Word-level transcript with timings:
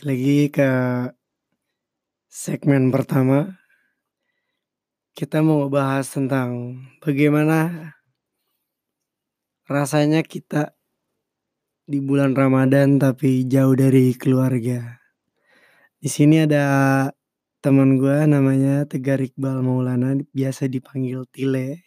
Balik 0.00 0.16
lagi 0.16 0.38
ke 0.48 0.70
segmen 2.24 2.88
pertama. 2.88 3.60
Kita 5.12 5.44
mau 5.44 5.60
ngebahas 5.60 6.08
tentang 6.08 6.80
bagaimana 7.04 7.92
rasanya 9.68 10.24
kita 10.24 10.72
di 11.84 12.00
bulan 12.00 12.32
Ramadan 12.32 12.96
tapi 12.96 13.44
jauh 13.44 13.76
dari 13.76 14.16
keluarga. 14.16 15.04
Di 16.00 16.08
sini 16.08 16.48
ada 16.48 16.64
teman 17.60 18.00
gua 18.00 18.24
namanya 18.24 18.88
Tegar 18.88 19.20
Iqbal 19.20 19.60
Maulana 19.60 20.16
biasa 20.32 20.64
dipanggil 20.72 21.28
Tile. 21.28 21.84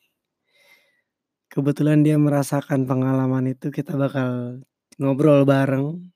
Kebetulan 1.50 2.06
dia 2.06 2.22
merasakan 2.22 2.86
pengalaman 2.86 3.58
itu 3.58 3.74
kita 3.74 3.98
bakal 3.98 4.62
ngobrol 5.02 5.50
bareng. 5.50 6.14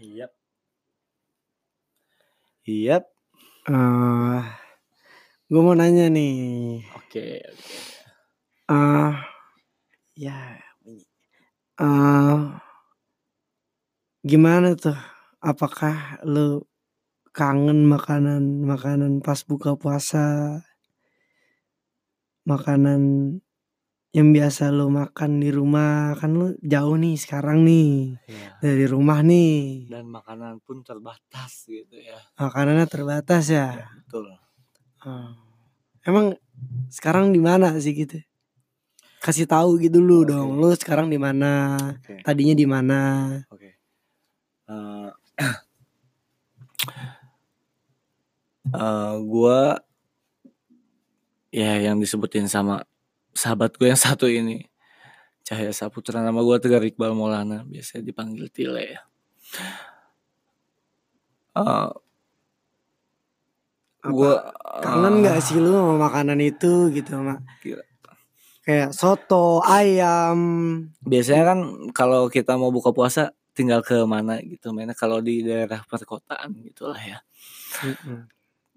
Yap. 0.00 0.35
Yap. 2.66 3.06
Eee, 3.70 4.42
gua 5.50 5.60
mau 5.66 5.74
nanya 5.78 6.06
nih. 6.10 6.82
Oke 6.98 7.24
oke. 7.46 7.78
Eee, 8.66 9.10
ya 10.18 10.38
bunyi. 10.82 11.06
Eee, 11.80 12.36
gimana 14.30 14.68
tuh? 14.82 14.98
Apakah 15.50 16.18
lu 16.26 16.66
kangen 17.38 17.86
makanan-makanan 17.86 19.22
pas 19.26 19.40
buka 19.46 19.78
puasa? 19.78 20.26
Makanan 22.50 23.02
yang 24.16 24.32
biasa 24.32 24.72
lu 24.72 24.88
makan 24.88 25.44
di 25.44 25.52
rumah, 25.52 26.16
kan 26.16 26.32
lu 26.32 26.46
jauh 26.64 26.96
nih 26.96 27.16
sekarang 27.20 27.68
nih 27.68 28.16
Iya. 28.24 28.48
dari 28.64 28.84
rumah 28.88 29.20
nih. 29.20 29.92
Dan 29.92 30.08
makanan 30.08 30.64
pun 30.64 30.80
terbatas 30.80 31.68
gitu 31.68 32.00
ya. 32.00 32.16
Makanannya 32.40 32.86
terbatas 32.88 33.44
Ya, 33.52 33.76
ya? 33.76 33.86
betul. 34.00 34.26
Oh. 35.04 35.36
Emang 36.06 36.38
sekarang 36.88 37.30
di 37.36 37.40
mana 37.42 37.76
sih 37.82 37.92
gitu? 37.92 38.16
Kasih 39.20 39.44
tahu 39.50 39.80
gitu 39.82 40.00
dulu 40.00 40.24
Oke. 40.24 40.30
dong, 40.32 40.50
lu 40.60 40.68
sekarang 40.76 41.08
di 41.12 41.18
mana? 41.20 41.76
Oke. 42.00 42.22
Tadinya 42.24 42.54
di 42.56 42.66
mana? 42.68 43.00
Oke. 43.52 43.76
Eee 44.70 45.08
Eee, 48.74 49.14
gua 49.28 49.78
ya 51.54 51.78
yang 51.78 52.02
disebutin 52.02 52.46
sama 52.50 52.82
sahabat 53.46 53.78
gue 53.78 53.86
yang 53.86 54.02
satu 54.02 54.26
ini, 54.26 54.66
Cahaya 55.46 55.70
Saputra, 55.70 56.18
nama 56.18 56.42
gua 56.42 56.58
Tegar 56.58 56.82
Iqbal 56.82 57.14
Maulana, 57.14 57.62
biasa 57.62 58.02
dipanggil 58.02 58.50
Tile 58.50 58.82
ya. 58.82 59.00
Gua, 64.02 64.50
Apa 64.50 64.82
kangen 64.82 65.22
nggak 65.22 65.38
sih 65.38 65.62
lu 65.62 65.70
sama 65.70 66.10
makanan 66.10 66.42
itu 66.42 66.90
gitu, 66.90 67.14
sama 67.14 67.38
Gila. 67.62 67.86
kayak 68.66 68.90
soto, 68.90 69.62
ayam? 69.62 70.38
Biasanya 71.06 71.54
kan 71.54 71.58
kalau 71.94 72.26
kita 72.26 72.58
mau 72.58 72.74
buka 72.74 72.90
puasa 72.90 73.30
tinggal 73.54 73.86
ke 73.86 74.02
mana 74.02 74.42
gitu, 74.42 74.74
mainnya 74.74 74.98
kalau 74.98 75.22
di 75.22 75.46
daerah 75.46 75.86
perkotaan 75.86 76.58
gitulah 76.66 76.98
ya. 76.98 77.22
Mhm. 77.86 78.26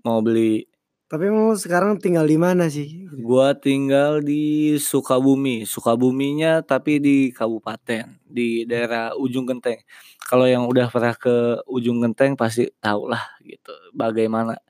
Mau 0.06 0.22
beli 0.22 0.70
Tapi 1.10 1.26
lu 1.34 1.58
sekarang 1.58 1.98
tinggal 2.04 2.25
di 2.30 2.38
mana 2.38 2.70
sih? 2.70 3.09
Gua 3.09 3.58
tinggal 3.58 4.22
di 4.22 4.78
Sukabumi, 4.78 5.66
Sukabuminya 5.66 6.62
tapi 6.62 7.02
di 7.02 7.34
kabupaten, 7.34 8.06
di 8.30 8.64
daerah 8.70 9.18
Ujung 9.18 9.50
Genteng. 9.50 9.81
Kalau 10.30 10.46
yang 10.46 10.69
udah 10.69 10.86
pernah 10.94 11.18
ke 11.18 11.58
Ujung 11.66 11.98
Genteng 12.06 12.38
pasti 12.38 12.69
tahulah 12.78 13.25
gitu 13.42 13.74
bagaimana, 13.98 14.62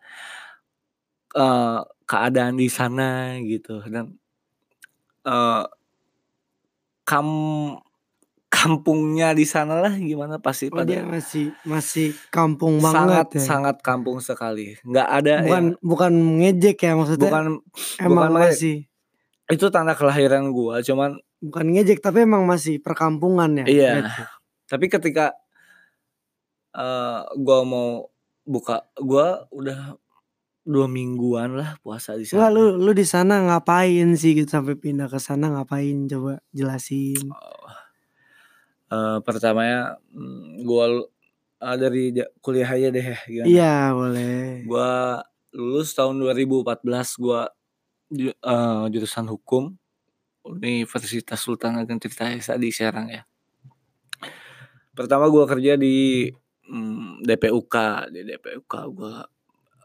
eee, 1.38 1.80
keadaan 2.10 2.56
di 2.62 2.68
sana 2.78 3.38
gitu 3.52 3.82
dan, 3.94 4.06
eee, 5.26 5.64
kam 7.10 7.28
kampungnya 8.50 9.32
di 9.38 9.46
sanalah 9.46 9.94
gimana 9.96 10.42
pasti 10.42 10.74
Oh 10.74 10.82
dia 10.82 11.02
pada 11.02 11.10
masih 11.10 11.54
masih 11.66 12.08
kampung 12.34 12.82
sangat 12.82 13.26
banget 13.26 13.28
ya? 13.38 13.42
sangat 13.46 13.76
kampung 13.86 14.18
sekali, 14.22 14.78
nggak 14.86 15.10
ada 15.22 15.34
Bukan 15.46 15.64
yang 15.66 15.66
bukan 15.82 16.14
ngejek 16.42 16.78
ya 16.82 16.92
maksudnya? 16.98 17.30
bukan 17.30 17.46
Emang 18.02 18.30
bukan 18.30 18.32
masih 18.42 18.76
itu 19.50 19.66
tanda 19.74 19.94
kelahiran 19.98 20.50
gua, 20.54 20.82
cuman 20.86 21.18
bukan 21.42 21.66
ngejek 21.74 22.02
tapi 22.06 22.26
emang 22.26 22.46
masih 22.46 22.78
perkampungan 22.82 23.50
ya 23.58 23.66
Iya, 23.66 23.90
berarti? 24.02 24.22
tapi 24.70 24.86
ketika, 24.94 25.26
eee, 26.76 27.20
gua 27.46 27.60
mau 27.66 27.90
buka 28.46 28.86
gua 29.00 29.46
udah 29.54 29.96
2 30.70 30.86
mingguan 30.86 31.58
lah 31.58 31.78
puasa 31.82 32.14
di 32.20 32.26
sana. 32.30 32.54
lu 32.54 32.78
lu 32.78 32.92
di 32.94 33.06
sana 33.08 33.42
ngapain 33.48 34.14
sih 34.22 34.32
gitu 34.38 34.50
sampai 34.50 34.76
pindah 34.78 35.08
ke 35.10 35.18
sana 35.18 35.50
ngapain 35.54 36.06
coba 36.12 36.40
jelasin? 36.54 37.34
Oh, 37.34 37.59
eee, 38.92 39.18
pertamanya, 39.26 39.98
mmm, 40.14 40.66
gua 40.68 40.86
eee, 41.64 41.76
dari 41.80 42.04
ja 42.18 42.26
kuliah 42.44 42.70
aja 42.70 42.90
deh 42.94 43.06
gimana? 43.30 43.48
Iya 43.50 43.74
boleh. 43.96 44.64
Gua 44.68 44.92
lulus 45.56 45.94
tahun 45.98 46.18
2014 46.22 47.16
gua 47.18 47.50
ju 48.14 48.32
eee, 48.34 48.84
jurusan 48.94 49.28
hukum 49.30 49.74
Universitas 50.46 51.42
Sultan 51.44 51.78
Ageng 51.78 52.00
Tirta 52.02 52.30
Esa 52.34 52.58
di 52.58 52.72
Serang 52.74 53.10
ya. 53.12 53.24
Pertama 54.98 55.30
gua 55.30 55.46
kerja 55.48 55.78
di, 55.78 56.28
mmm, 56.68 57.24
DPUK, 57.24 57.76
di 58.12 58.22
DPUK 58.26 58.74
gua 58.92 59.24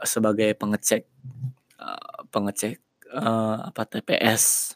sebagai 0.05 0.53
pengecek, 0.59 1.05
eee, 1.81 2.19
pengecek, 2.33 2.77
eee, 3.13 3.57
apa 3.71 3.83
TPS. 3.89 4.75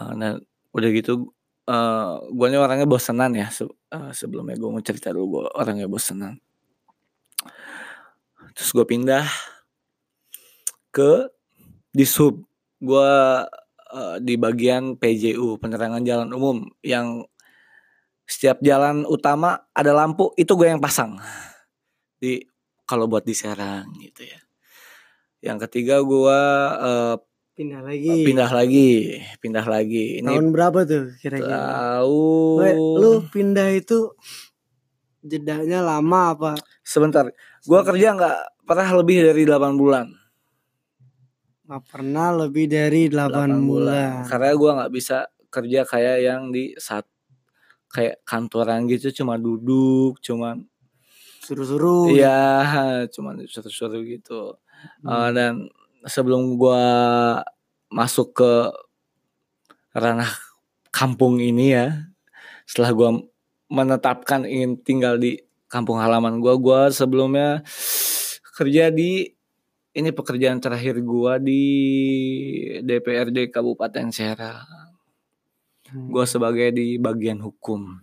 Eee, 0.00 0.12
nah 0.18 0.32
udah 0.76 0.90
gitu, 0.94 1.32
eee, 1.70 2.12
guanya 2.34 2.58
orangnya 2.64 2.86
bosenan 2.90 3.32
ya 3.38 3.48
se 3.54 3.64
eee, 3.68 4.10
sebelumnya 4.16 4.56
gua 4.60 4.70
mau 4.78 4.84
cerita 4.84 5.10
dulu 5.14 5.26
gua 5.42 5.44
orangnya 5.58 5.86
bosenan. 5.90 6.40
Terus 8.56 8.70
gua 8.76 8.84
pindah 8.88 9.24
ke 10.94 11.32
Dishub. 11.96 12.44
Gua, 12.82 13.44
eee, 13.94 14.16
di 14.24 14.34
bagian 14.36 14.94
PJU, 15.00 15.56
penerangan 15.60 16.04
jalan 16.04 16.30
umum, 16.36 16.58
yang 16.84 17.24
setiap 18.28 18.62
jalan 18.62 19.02
utama 19.10 19.66
ada 19.74 19.92
lampu 19.94 20.30
itu 20.38 20.52
gua 20.54 20.74
yang 20.74 20.82
pasang. 20.82 21.18
Di 22.20 22.42
kalau 22.88 23.06
buat 23.10 23.24
di 23.26 23.34
Serang 23.36 23.90
gitu 24.00 24.26
ya. 24.26 24.40
Yang 25.42 25.68
ketiga 25.68 26.00
gua, 26.06 26.40
eee, 26.80 27.14
Pindah 27.52 27.84
lagi. 27.84 28.24
pindah 28.24 28.48
lagi 28.48 28.90
pindah 29.44 29.66
lagi. 29.68 30.24
Ini 30.24 30.28
Tahun 30.32 30.48
berapa 30.56 30.88
tuh 30.88 31.12
kira-kira? 31.20 32.00
Weh, 32.00 32.72
lu 32.72 33.20
tahun 33.20 33.28
pindah 33.28 33.68
itu 33.76 34.08
jedanya 35.20 35.84
lama 35.84 36.32
apa? 36.32 36.52
Sebentar, 36.80 37.28
gua 37.68 37.84
kerja 37.84 38.16
nggak 38.16 38.64
pernah 38.64 38.88
lebih 38.96 39.28
dari 39.28 39.44
8 39.44 39.76
bulan. 39.76 40.08
Nggak 41.68 41.84
pernah 41.92 42.28
lebih 42.40 42.72
dari 42.72 43.12
8 43.12 43.28
8 43.28 43.36
bulan. 43.36 43.60
bulan. 43.68 44.12
Karena 44.32 44.50
gua 44.56 44.70
nggak 44.80 44.92
bisa 44.96 45.28
kerja 45.52 45.80
kayak 45.84 46.18
yang 46.24 46.48
di 46.48 46.72
sat 46.80 47.04
kayak 47.92 48.24
kantoran 48.24 48.88
gitu 48.88 49.12
cuma 49.12 49.36
duduk, 49.36 50.16
cuman 50.24 50.64
Suruh-suruh. 51.42 52.14
Iya, 52.14 53.04
cuman 53.10 53.44
suruh-suruh 53.44 54.00
gitu. 54.06 54.56
Hmm. 55.02 55.30
dan 55.34 55.54
sebelum 56.06 56.58
gua 56.58 56.82
masuk 57.92 58.36
ke 58.36 58.52
ranah 59.92 60.30
kampung 60.94 61.38
ini 61.40 61.76
ya, 61.76 62.08
setelah 62.64 62.90
gua 62.92 63.10
menetapkan 63.72 64.44
ingin 64.44 64.80
tinggal 64.80 65.16
di 65.16 65.40
kampung 65.68 66.00
halaman 66.00 66.40
gua, 66.40 66.54
gua 66.60 66.80
sebelumnya 66.92 67.64
kerja 68.56 68.92
di 68.92 69.32
ini 69.92 70.08
pekerjaan 70.08 70.60
terakhir 70.60 71.00
gua 71.04 71.36
di 71.36 71.62
DPRD 72.80 73.52
Kabupaten 73.52 74.08
Serang. 74.08 74.92
Gua 76.08 76.24
Hmm. 76.24 76.32
sebagai 76.32 76.72
di 76.72 76.96
bagian 76.96 77.40
hukum. 77.44 78.00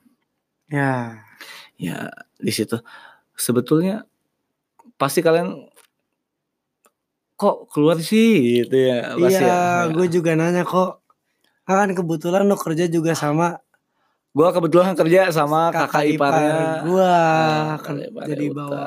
Ya. 0.70 1.26
Ya, 1.80 2.14
di 2.38 2.54
situ 2.54 2.78
sebetulnya 3.34 4.04
pasti 5.00 5.24
kalian 5.24 5.72
kok 7.40 7.72
keluar 7.72 7.98
sih 8.04 8.62
gitu 8.68 8.76
ya, 8.76 9.16
pasti 9.16 9.40
ya, 9.40 9.48
Iya, 9.48 9.64
ya. 9.88 9.92
gue 9.96 10.08
juga 10.12 10.36
nanya 10.36 10.68
kok. 10.68 11.00
Kan 11.64 11.96
kebetulan 11.96 12.44
lu 12.50 12.58
kerja 12.60 12.86
juga 12.92 13.16
sama 13.16 13.64
Gua 14.30 14.54
kebetulan 14.54 14.94
kerja 14.94 15.34
sama 15.34 15.74
kakak 15.74 15.90
kakak 15.90 16.06
ipar 16.06 16.34
iparnya. 16.38 16.86
Nah, 16.86 17.74
kan 17.82 17.98
kakak 17.98 18.08
iparnya 18.14 18.30
jadi 18.30 18.46
Uta. 18.46 18.58
bawa 18.62 18.84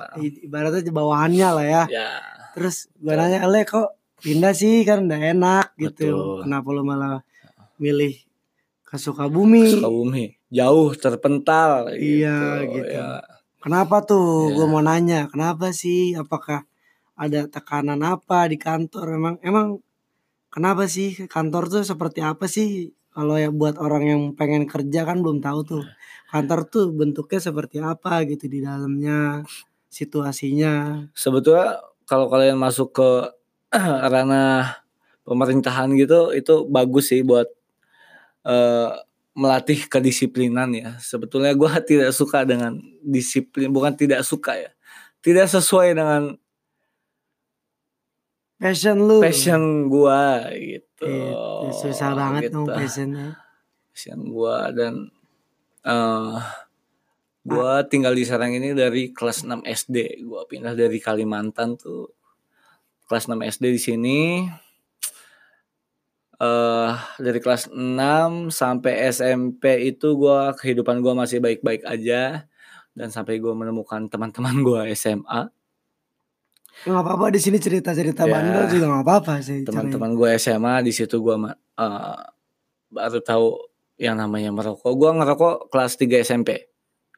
ibaratnya 0.47 0.93
bawahannya 0.95 1.49
lah 1.51 1.67
ya. 1.67 1.83
Ya, 1.91 2.09
Terus 2.55 2.87
gua 3.03 3.19
nanya, 3.19 3.43
"Le 3.51 3.67
kok 3.67 3.91
pindah 4.23 4.55
sih 4.55 4.87
kan 4.87 5.03
udah 5.11 5.19
enak 5.19 5.67
gitu. 5.75 6.15
betul. 6.15 6.47
Kenapa 6.47 6.69
lu 6.71 6.83
malah 6.87 7.27
milih 7.83 8.15
ke 8.87 8.97
Sukabumi?" 8.97 9.67
Sukabumi. 9.67 10.39
jauh 10.53 10.93
terpental 10.95 11.91
Iya, 11.91 12.63
gitu, 12.63 12.77
gitu. 12.79 12.93
ya. 13.03 13.19
Kenapa 13.59 14.05
tuh? 14.07 14.47
Iya. 14.47 14.55
Gue 14.55 14.67
mau 14.71 14.83
nanya, 14.85 15.21
kenapa 15.27 15.75
sih? 15.75 16.15
Apakah 16.15 16.63
ada 17.23 17.47
tekanan 17.47 18.03
apa 18.03 18.51
di 18.51 18.59
kantor? 18.59 19.15
Emang 19.15 19.35
emang 19.47 19.79
kenapa 20.51 20.91
sih 20.91 21.15
kantor 21.31 21.71
tuh 21.71 21.83
seperti 21.87 22.21
apa 22.27 22.51
sih? 22.51 22.91
Kalau 23.13 23.37
ya 23.37 23.53
buat 23.53 23.77
orang 23.77 24.05
yang 24.09 24.23
pengen 24.35 24.65
kerja 24.67 25.05
kan 25.07 25.23
belum 25.23 25.39
tahu 25.39 25.61
tuh. 25.63 25.85
Kantor 26.33 26.65
tuh 26.67 26.85
bentuknya 26.91 27.41
seperti 27.45 27.77
apa 27.79 28.25
gitu 28.25 28.49
di 28.49 28.65
dalamnya, 28.65 29.45
situasinya. 29.93 31.07
Sebetulnya 31.13 31.77
kalau 32.09 32.33
kalian 32.33 32.57
masuk 32.57 32.97
ke 32.97 33.11
ranah 34.13 34.81
pemerintahan 35.23 35.93
gitu 35.95 36.35
itu 36.35 36.65
bagus 36.67 37.13
sih 37.13 37.21
buat 37.21 37.47
eh, 38.49 38.91
melatih 39.37 39.89
kedisiplinan 39.93 40.73
ya. 40.73 40.97
Sebetulnya 41.01 41.53
gua 41.53 41.81
tidak 41.91 42.17
suka 42.17 42.49
dengan 42.49 42.81
disiplin, 43.05 43.69
bukan 43.69 43.93
tidak 43.93 44.25
suka 44.25 44.57
ya. 44.57 44.73
Tidak 45.23 45.47
sesuai 45.47 45.95
dengan 45.95 46.35
Passion 48.63 48.95
lu. 49.03 49.19
passion 49.19 49.91
gua 49.91 50.47
gitu. 50.55 51.03
Gitu, 51.03 51.75
susah 51.83 52.15
banget 52.15 52.55
dong 52.55 52.71
Gitu. 52.71 52.79
passionnya. 52.79 53.29
Passion 53.91 54.21
gua 54.31 54.71
dan 54.71 55.11
eh 55.83 56.39
gua 57.43 57.83
tinggal 57.91 58.15
di 58.15 58.23
Serang 58.23 58.55
ini 58.55 58.71
dari 58.71 59.11
kelas 59.11 59.43
6 59.43 59.67
SD. 59.67 60.23
Gua 60.23 60.47
pindah 60.47 60.79
dari 60.79 61.03
Kalimantan 61.03 61.75
tuh 61.75 62.15
kelas 63.11 63.27
6 63.27 63.43
SD 63.43 63.65
di 63.75 63.81
sini. 63.83 64.21
eh 66.43 66.93
dari 67.23 67.39
kelas 67.39 67.71
6 67.71 68.51
sampai 68.51 69.11
SMP 69.11 69.91
itu 69.91 70.19
gua 70.19 70.51
kehidupan 70.55 70.99
gua 70.99 71.15
masih 71.15 71.39
baik-baik 71.39 71.87
aja 71.87 72.47
dan 72.95 73.09
sampai 73.15 73.39
gua 73.39 73.55
menemukan 73.55 74.07
teman-teman 74.11 74.63
gua 74.67 74.83
SMA. 74.91 75.51
Nggak 76.83 77.03
apa-apa 77.05 77.27
di 77.31 77.41
sini 77.41 77.57
cerita-cerita 77.57 78.25
Ya. 78.25 78.33
bandel 78.33 78.65
juga 78.69 78.87
nggak 78.91 79.05
apa-apa 79.05 79.33
sih. 79.39 79.63
teman-teman 79.63 80.13
gue 80.13 80.29
SMA 80.37 80.83
di 80.83 80.91
situ 80.91 81.21
gue 81.21 81.37
uh, 81.37 82.19
baru 82.89 83.21
tahu 83.23 83.47
yang 83.97 84.19
namanya 84.19 84.51
merokok. 84.51 84.91
Gue 84.93 85.11
ngerokok 85.13 85.55
kelas 85.71 85.95
3 85.95 86.27
SMP. 86.27 86.67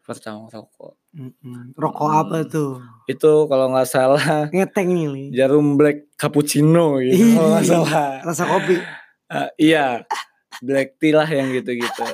Pertama 0.05 0.47
ngerokok. 0.47 0.93
Mm-mm. 1.17 1.73
Rokok 1.73 2.09
Hmm. 2.11 2.21
apa 2.21 2.39
tuh? 2.45 2.83
Itu 3.07 3.47
kalau 3.47 3.73
nggak 3.73 3.89
salah 3.89 4.51
Ngeteng 4.53 4.91
nih. 4.91 5.33
Jarum 5.33 5.81
black 5.81 6.13
cappuccino 6.15 7.01
gitu. 7.01 7.25
Kalau 7.33 7.49
nggak 7.57 7.65
salah. 7.65 8.21
Rasa 8.21 8.45
kopi. 8.45 8.77
Uh, 9.31 9.49
iya. 9.57 10.05
Black 10.61 11.01
tea 11.01 11.11
lah 11.11 11.27
yang 11.27 11.51
gitu-gitu. 11.51 12.05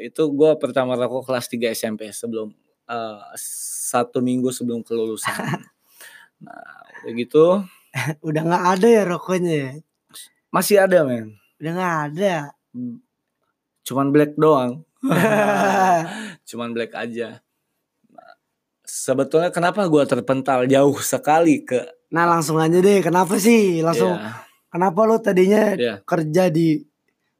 itu 0.00 0.22
gue 0.30 0.50
pertama 0.56 0.94
rokok 0.94 1.26
kelas 1.26 1.48
3 1.48 1.72
SMP 1.72 2.12
sebelum 2.12 2.52
uh, 2.86 3.24
satu 3.90 4.20
minggu 4.20 4.52
sebelum 4.52 4.84
kelulusan. 4.84 5.32
Nah, 6.40 6.79
udah 7.02 7.12
gitu 7.14 7.46
Udah 8.26 8.42
nggak 8.44 8.64
ada 8.76 8.86
ya 8.88 9.02
rokoknya 9.04 9.52
ya? 9.52 9.70
masih 10.50 10.76
ada 10.78 11.02
men. 11.02 11.34
Udah 11.58 11.72
nggak 11.72 11.96
ada. 12.10 12.34
Cuman 13.82 14.10
black 14.10 14.34
doang. 14.34 14.82
cuman 16.48 16.70
black 16.70 16.94
aja. 16.94 17.42
Sebetulnya 18.82 19.54
kenapa 19.54 19.86
gua 19.86 20.02
terpental 20.02 20.66
jauh 20.66 20.98
sekali 20.98 21.62
ke 21.62 21.78
nah 22.10 22.26
langsung 22.26 22.58
aja 22.58 22.78
deh. 22.78 22.98
Kenapa 22.98 23.38
sih? 23.38 23.78
Langsung. 23.80 24.10
ya, 24.14 24.42
Kenapa 24.66 25.02
lo 25.02 25.18
tadinya 25.18 25.74
ya, 25.74 25.98
kerja 26.02 26.46
di 26.46 26.78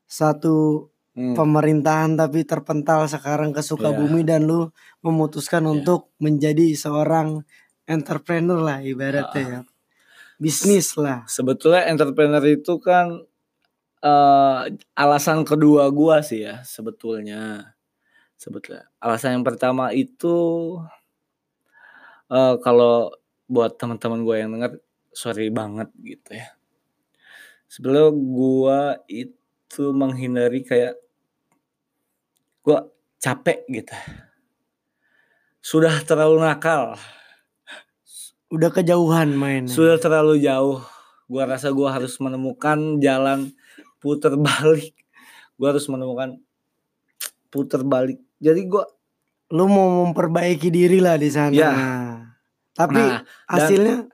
satu 0.07 0.87
hmm, 1.15 1.35
pemerintahan 1.35 2.15
tapi 2.15 2.43
terpental 2.43 3.07
sekarang 3.07 3.51
ke 3.51 3.63
Sukabumi 3.63 4.23
dan 4.23 4.47
lu 4.47 4.71
memutuskan 5.03 5.63
Iya. 5.63 5.71
untuk 5.75 6.11
menjadi 6.19 6.75
seorang 6.75 7.43
entrepreneur 7.91 8.61
lah 8.63 8.79
ibaratnya 8.79 9.43
ya. 9.43 9.61
Bisnis 10.41 10.95
lah. 10.97 11.27
sebetulnya 11.29 11.91
entrepreneur 11.91 12.41
itu 12.47 12.79
kan 12.81 13.27
eh, 14.01 14.61
alasan 14.97 15.43
kedua 15.43 15.91
gua 15.91 16.23
sih 16.23 16.47
ya 16.47 16.63
sebetulnya. 16.63 17.75
Sebetulnya 18.41 18.89
alasan 19.03 19.37
yang 19.37 19.45
pertama 19.45 19.91
itu 19.93 20.39
eh, 22.31 22.55
kalau 22.63 23.13
buat 23.51 23.75
teman-teman 23.77 24.23
gua 24.23 24.37
yang 24.39 24.55
denger 24.55 24.79
sorry 25.11 25.51
banget 25.51 25.91
gitu 25.99 26.39
ya. 26.39 26.49
Sebelum 27.67 28.15
gua 28.33 29.03
itu 29.11 29.91
menghindari 29.93 30.63
kayak 30.65 30.95
gua 32.65 32.89
capek 33.21 33.67
gitu. 33.69 33.93
Sudah 35.61 35.93
terlalu 36.09 36.41
nakal, 36.41 36.97
Udah 38.51 38.71
kejauhan 38.75 39.33
mainnya. 39.39 39.71
sudah 39.71 39.97
terlalu 39.97 40.43
jauh. 40.43 40.83
Gua 41.31 41.47
rasa 41.47 41.71
gua 41.71 41.95
harus 41.95 42.19
menemukan 42.19 42.99
jalan 42.99 43.55
puter 44.03 44.35
balik. 44.35 44.93
Gua 45.55 45.71
harus 45.71 45.87
menemukan 45.87 46.43
puter 47.49 47.87
balik. 47.87 48.19
Jadi 48.43 48.67
gua 48.67 48.91
Lu 49.51 49.67
mau 49.67 50.07
memperbaiki 50.07 50.71
diri 50.71 51.03
lah 51.03 51.19
di 51.19 51.27
sana. 51.27 51.51
Ya. 51.51 51.73
Tapi 52.71 53.03
nah 53.03 53.27
hasilnya 53.51 54.07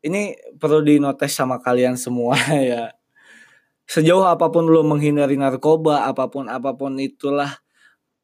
ini 0.00 0.32
perlu 0.56 0.80
dinotes 0.80 1.36
sama 1.36 1.60
kalian 1.60 2.00
semua 2.00 2.40
ya. 2.72 2.96
Sejauh 3.86 4.24
apa 4.26 4.50
pun 4.50 4.66
lo 4.66 4.82
menghindari 4.82 5.38
narkoba, 5.38 6.08
apa 6.08 6.26
pun 6.26 6.50
apa 6.50 6.74
pun 6.74 6.98
itulah, 6.98 7.60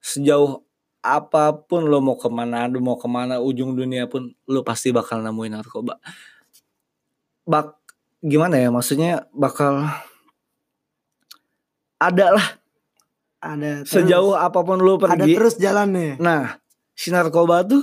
sejauh 0.02 0.64
apa 1.02 1.52
pun 1.66 1.90
lo 1.90 1.99
mau 1.99 2.14
ke 2.14 2.31
mana, 2.31 2.70
lo 2.70 2.78
mau 2.78 2.94
ke 2.94 3.10
mana 3.10 3.43
ujung 3.43 3.75
dunia 3.75 4.06
pun 4.06 4.31
lo 4.46 4.62
pasti 4.62 4.94
bakal 4.94 5.20
nemuin 5.20 5.58
narkoba. 5.58 5.99
Bak 7.43 7.76
gimana 8.22 8.56
ya 8.56 8.70
maksudnya 8.70 9.26
bakal 9.34 9.82
ada 11.99 12.26
lah 12.38 12.49
ada 13.43 13.82
terus, 13.82 13.90
sejauh 13.90 14.38
apa 14.38 14.62
pun 14.62 14.78
lo 14.78 14.94
ada 15.02 15.26
pergi. 15.26 15.34
terus 15.34 15.58
jalannya. 15.58 16.22
Nah 16.22 16.62
si 16.94 17.10
narkoba 17.10 17.66
tuh 17.66 17.82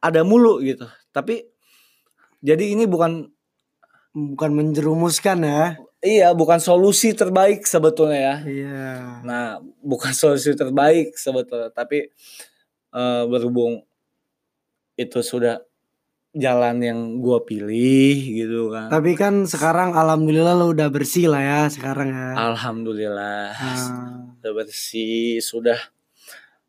ada 0.00 0.24
mulu 0.24 0.64
gitu. 0.64 0.88
Tapi 1.12 1.44
jadi 2.40 2.72
ini 2.72 2.88
bukan 2.88 3.36
Bukan 4.16 4.56
menjerumuskan 4.56 5.44
ya. 5.44 5.76
Iya 6.06 6.28
bukan 6.30 6.62
solusi 6.62 7.10
terbaik 7.10 7.66
sebetulnya 7.66 8.20
ya. 8.22 8.36
Iya. 8.46 8.86
Nah, 9.26 9.46
bukan 9.82 10.14
solusi 10.20 10.54
terbaik 10.54 11.18
sebetulnya, 11.18 11.74
tapi 11.74 12.06
eh, 12.94 13.22
berhubung 13.26 13.82
itu 14.96 15.20
sudah 15.20 15.60
jalan 16.32 16.76
yang 16.80 17.00
gua 17.20 17.42
pilih 17.42 18.16
gitu 18.38 18.70
kan. 18.70 18.88
Tapi 18.88 19.16
kan 19.18 19.44
sekarang 19.44 19.92
alhamdulillah 19.92 20.54
lu 20.56 20.72
udah 20.72 20.88
bersih 20.88 21.28
lah 21.28 21.42
ya 21.42 21.60
sekarang 21.68 22.12
ya. 22.12 22.28
Alhamdulillah 22.36 23.52
Nah, 23.56 23.76
sudah 24.40 24.52
bersih, 24.52 25.40
sudah 25.42 25.80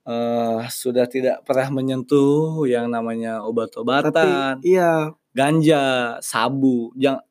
eh 0.08 0.62
sudah 0.72 1.04
tidak 1.04 1.44
pernah 1.44 1.68
menyentuh 1.68 2.64
yang 2.64 2.88
namanya 2.88 3.44
tapi 3.44 3.52
obat-obatan, 3.52 4.64
iya 4.64 5.12
ganja, 5.36 6.16
sabu. 6.24 6.96
Jangan 6.96 7.28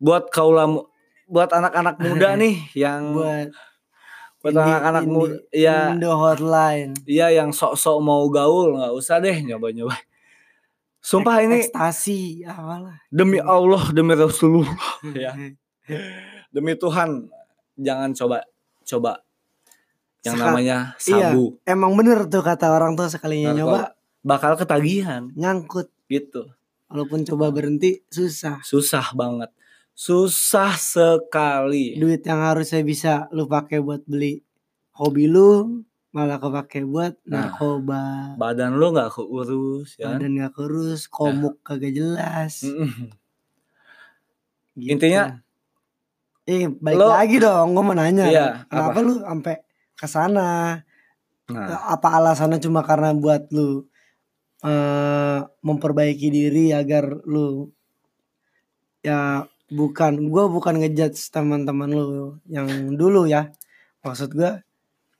buat 0.00 0.32
kaula 0.32 0.64
mu- 0.64 0.88
buat 1.28 1.50
anak-anak 1.50 1.96
muda 1.98 2.34
nih 2.40 2.56
yang 2.74 3.12
buat 3.12 3.48
buat 4.38 4.54
anak-anak 4.54 5.04
muda 5.04 5.36
ya 5.50 5.92
Indo 5.92 6.10
Hotline. 6.10 6.96
Iya 7.04 7.28
yang 7.34 7.50
sok-sok 7.50 7.98
mau 7.98 8.24
gaul 8.28 8.74
nggak 8.74 8.92
usah 8.92 9.18
deh 9.18 9.36
nyoba-nyoba. 9.44 9.92
Sumpah 10.98 11.40
ini 11.40 11.62
ekstasi 11.62 12.42
apalah. 12.42 12.98
demi 13.08 13.38
Allah 13.38 13.80
demi 13.90 14.12
Rasulullah 14.12 14.74
ya 15.14 15.32
demi 16.48 16.74
Tuhan 16.74 17.30
jangan 17.76 18.10
coba 18.12 18.42
coba 18.82 19.12
yang 20.20 20.34
Seka- 20.34 20.44
namanya 20.44 20.76
Iya, 20.98 21.30
sabu 21.30 21.44
emang 21.62 21.94
bener 21.94 22.26
tuh 22.26 22.42
kata 22.42 22.66
orang 22.68 22.92
tua 22.92 23.06
sekalinya 23.06 23.52
Narkoba. 23.52 23.60
nyoba 23.60 23.80
bakal 24.20 24.52
ketagihan 24.54 25.30
nyangkut. 25.32 25.88
gitu 26.06 26.50
Walaupun 26.88 27.20
coba 27.22 27.52
berhenti 27.52 28.00
susah. 28.08 28.58
susah 28.60 29.12
banget 29.12 29.52
susah 29.98 30.78
sekali 30.78 31.98
Duit 31.98 32.22
yang 32.22 32.38
harusnya 32.38 32.86
bisa 32.86 33.26
lu 33.34 33.50
pakai 33.50 33.82
buat 33.82 34.06
beli 34.06 34.38
hobi 34.94 35.26
lu 35.26 35.82
malah 36.14 36.38
kepake 36.38 36.86
buat 36.86 37.18
Nah, 37.26 37.50
narkoba. 37.50 38.38
badan 38.38 38.78
lu 38.78 38.94
nggak 38.94 39.10
keurus 39.10 39.98
ya? 39.98 40.14
Badan 40.14 40.38
gak 40.38 40.54
kurus, 40.54 41.10
komuk 41.10 41.58
kagak 41.60 41.92
jelas. 41.92 42.62
Gitu. 44.72 44.94
Intinya, 44.94 45.42
eh 46.46 46.70
balik 46.70 46.96
lo- 46.96 47.12
lagi 47.12 47.36
dong, 47.42 47.74
gue 47.74 47.82
mau 47.82 47.92
nanya. 47.92 48.24
Iya, 48.30 48.46
kenapa 48.70 48.94
apa? 48.94 49.00
lu 49.02 49.14
sampai 49.18 49.54
ke 49.98 50.06
sana? 50.06 50.78
nah 51.48 51.80
Apa 51.90 52.08
alasannya 52.22 52.62
cuma 52.62 52.86
karena 52.86 53.10
buat 53.12 53.50
lu 53.50 53.84
eh 54.62 55.38
memperbaiki 55.60 56.28
diri 56.30 56.70
agar 56.70 57.10
lu 57.26 57.68
ya 59.02 59.42
bukan 59.68 60.32
gue 60.32 60.44
bukan 60.48 60.74
ngejudge 60.80 61.28
teman-teman 61.28 61.88
lu 61.92 62.06
yang 62.48 62.68
dulu 62.96 63.28
ya 63.28 63.52
maksud 64.00 64.32
gue 64.32 64.64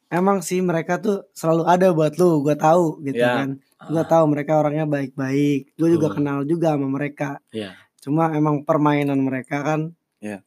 emang 0.09 0.41
sih 0.41 0.65
mereka 0.65 0.97
tuh 1.01 1.29
selalu 1.37 1.69
ada 1.69 1.93
buat 1.93 2.17
lu, 2.17 2.41
gua 2.41 2.57
tahu 2.57 3.05
gitu 3.05 3.21
Ya. 3.21 3.45
kan. 3.45 3.61
Gua 3.93 4.05
tahu 4.09 4.25
mereka 4.33 4.57
orangnya 4.57 4.89
baik-baik. 4.89 5.77
Gue 5.77 5.89
juga 5.93 6.09
kenal 6.17 6.49
juga 6.49 6.75
sama 6.75 6.89
mereka. 6.89 7.45
Iya. 7.53 7.77
Cuma 8.01 8.33
emang 8.33 8.65
permainan 8.65 9.21
mereka 9.21 9.61
kan 9.61 9.93
Iya. 10.25 10.41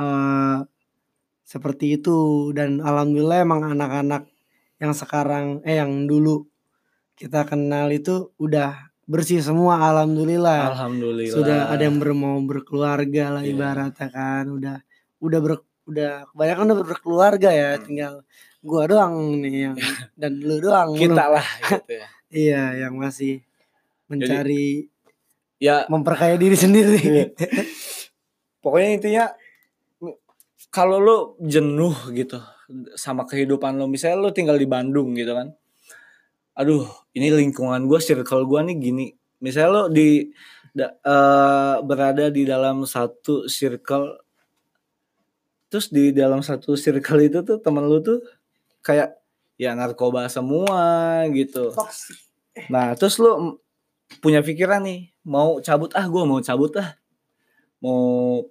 eh 0.00 0.58
seperti 1.44 2.00
itu 2.00 2.48
dan 2.56 2.80
alhamdulillah 2.80 3.44
emang 3.44 3.60
anak-anak 3.76 4.24
yang 4.80 4.96
sekarang 4.96 5.60
eh 5.68 5.76
yang 5.76 6.08
dulu 6.08 6.48
kita 7.12 7.44
kenal 7.44 7.92
itu 7.92 8.32
udah 8.40 8.91
bersih 9.04 9.42
semua 9.42 9.78
alhamdulillah. 9.82 10.72
Alhamdulillah. 10.72 11.34
Sudah 11.34 11.60
ada 11.68 11.82
yang 11.82 11.98
ber, 11.98 12.14
mau 12.14 12.38
berkeluarga 12.40 13.38
lah 13.38 13.42
Iya. 13.42 13.52
ibaratnya 13.52 14.08
kan. 14.08 14.44
Udah 14.48 14.76
udah 15.18 15.38
ber, 15.42 15.52
udah 15.86 16.10
kebanyakan 16.30 16.64
udah 16.70 16.86
berkeluarga 16.86 17.50
ya, 17.50 17.70
Hmm. 17.76 17.82
tinggal 17.82 18.14
gua 18.62 18.82
doang 18.86 19.14
nih 19.42 19.70
yang 19.70 19.76
dan 20.20 20.32
lu 20.38 20.56
doang. 20.58 20.94
Kita 20.94 21.24
lu. 21.28 21.34
lah 21.38 21.46
gitu 21.82 21.92
ya. 21.92 22.06
Iya, 22.32 22.62
yang 22.86 22.94
masih 22.96 23.42
mencari 24.08 24.88
Ya 25.62 25.86
memperkaya 25.86 26.34
diri 26.34 26.58
sendiri. 26.58 26.98
Iya. 27.06 27.26
pokoknya 28.58 28.88
intinya 28.94 29.24
kalau 30.70 30.98
lu 30.98 31.16
jenuh 31.38 31.94
gitu 32.10 32.38
sama 32.94 33.26
kehidupan 33.26 33.76
lu 33.76 33.86
misalnya 33.86 34.18
lu 34.18 34.30
tinggal 34.30 34.56
di 34.56 34.66
Bandung 34.66 35.12
gitu 35.12 35.34
kan 35.34 35.52
aduh 36.52 36.84
ini 37.16 37.32
lingkungan 37.32 37.88
gue 37.88 38.00
circle 38.00 38.44
gue 38.44 38.60
nih 38.68 38.76
gini 38.78 39.06
misalnya 39.40 39.70
lu 39.72 39.82
di 39.90 40.28
da- 40.72 40.94
eh, 41.00 41.76
berada 41.84 42.28
di 42.28 42.44
dalam 42.44 42.84
satu 42.84 43.48
circle 43.48 44.20
terus 45.72 45.88
di 45.88 46.12
dalam 46.12 46.44
satu 46.44 46.76
circle 46.76 47.20
itu 47.24 47.40
tuh 47.40 47.56
temen 47.58 47.88
lu 47.88 48.04
tuh 48.04 48.20
kayak 48.84 49.16
ya 49.56 49.72
narkoba 49.72 50.26
semua 50.28 51.22
gitu. 51.32 51.72
Nah, 52.68 52.92
terus 52.98 53.16
lu 53.16 53.30
m- 53.32 53.56
punya 54.20 54.44
pikiran 54.44 54.84
nih, 54.84 55.08
mau 55.24 55.56
cabut 55.64 55.88
ah, 55.96 56.04
gue 56.04 56.22
mau 56.28 56.42
cabut 56.44 56.76
ah, 56.76 56.92
mau 57.80 58.00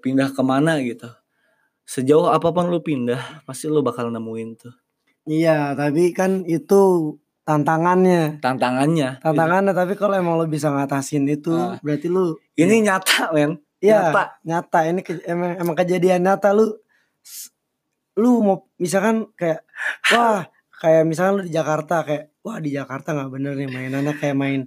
pindah 0.02 0.34
ke 0.34 0.42
mana 0.42 0.82
gitu. 0.82 1.06
Sejauh 1.86 2.32
apa 2.32 2.50
pun 2.50 2.72
lu 2.72 2.82
pindah, 2.82 3.44
pasti 3.46 3.68
lu 3.70 3.84
bakal 3.86 4.10
nemuin 4.10 4.50
tuh 4.58 4.74
Iya, 5.30 5.78
tapi 5.78 6.10
kan 6.18 6.42
itu 6.50 7.14
tantangannya. 7.44 8.38
tantangannya. 8.38 9.20
Tantangannya 9.20 9.72
tapi 9.72 9.94
kalau 9.94 10.14
emang 10.14 10.36
lo 10.36 10.46
bisa 10.46 10.70
ngatasin 10.70 11.26
itu 11.26 11.52
Ah. 11.52 11.78
berarti 11.80 12.08
lu 12.08 12.38
Ini 12.54 12.82
nyata, 12.82 13.32
men. 13.32 13.58
Iya, 13.78 14.10
Nyata. 14.10 14.24
nyata. 14.44 14.80
Ini 14.86 15.02
ke- 15.02 15.26
emang, 15.26 15.58
emang 15.58 15.76
kejadian 15.76 16.22
nyata 16.22 16.52
lu 16.52 16.70
lu 18.14 18.30
mau 18.40 18.58
misalkan 18.76 19.32
kayak 19.34 19.64
wah 20.12 20.44
kayak 20.76 21.04
misalkan 21.04 21.34
lu 21.40 21.44
di 21.44 21.54
Jakarta 21.54 22.04
kayak 22.04 22.36
wah 22.42 22.60
di 22.60 22.70
Jakarta 22.70 23.16
nggak 23.16 23.32
bener 23.32 23.54
nih 23.56 23.70
mainannya 23.70 24.14
kayak 24.14 24.36
main 24.36 24.62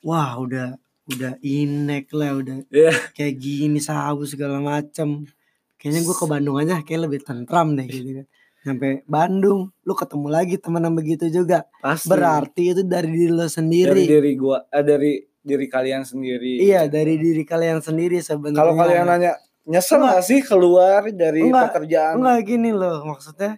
wah 0.00 0.34
udah 0.34 0.74
udah 1.06 1.36
inek 1.40 2.08
lah 2.10 2.32
udah 2.34 2.56
Iya. 2.66 2.92
kayak 3.12 3.34
gini 3.36 3.78
sabu 3.78 4.24
segala 4.24 4.58
macem 4.58 5.28
kayaknya 5.76 6.00
gue 6.02 6.16
ke 6.16 6.26
Bandung 6.26 6.56
aja 6.56 6.80
kayak 6.80 7.00
lebih 7.04 7.20
tentram 7.20 7.74
deh 7.74 7.84
gitu 7.84 8.10
kan 8.16 8.26
sampai 8.60 9.00
Bandung 9.04 9.72
lu 9.80 9.94
ketemu 9.94 10.28
lagi 10.28 10.56
teman 10.56 10.82
yang 10.82 10.92
begitu 10.92 11.26
juga 11.28 11.64
Pasti. 11.78 12.06
berarti 12.06 12.62
itu 12.70 12.82
dari 12.82 13.08
diri 13.08 13.28
lo 13.28 13.40
dari 13.40 13.50
sendiri 13.50 14.02
diri 14.04 14.32
gua, 14.34 14.58
eh, 14.68 14.82
dari 14.82 15.12
diri 15.40 15.66
kalian 15.66 16.02
sendiri. 16.02 16.60
iya 16.60 16.84
dari 16.84 17.16
diri 17.16 17.42
kalian 17.42 17.80
sendiri 17.80 18.20
sebenarnya 18.20 18.60
Kalau 18.60 18.74
kalian 18.74 19.06
nanya 19.06 19.32
nyesel 19.64 20.00
gak 20.00 20.20
sih 20.20 20.40
keluar 20.40 21.08
dari 21.08 21.40
Enggak, 21.42 21.72
pekerjaan? 21.72 22.20
Enggak 22.20 22.38
gini 22.44 22.70
loh 22.70 23.00
maksudnya 23.04 23.56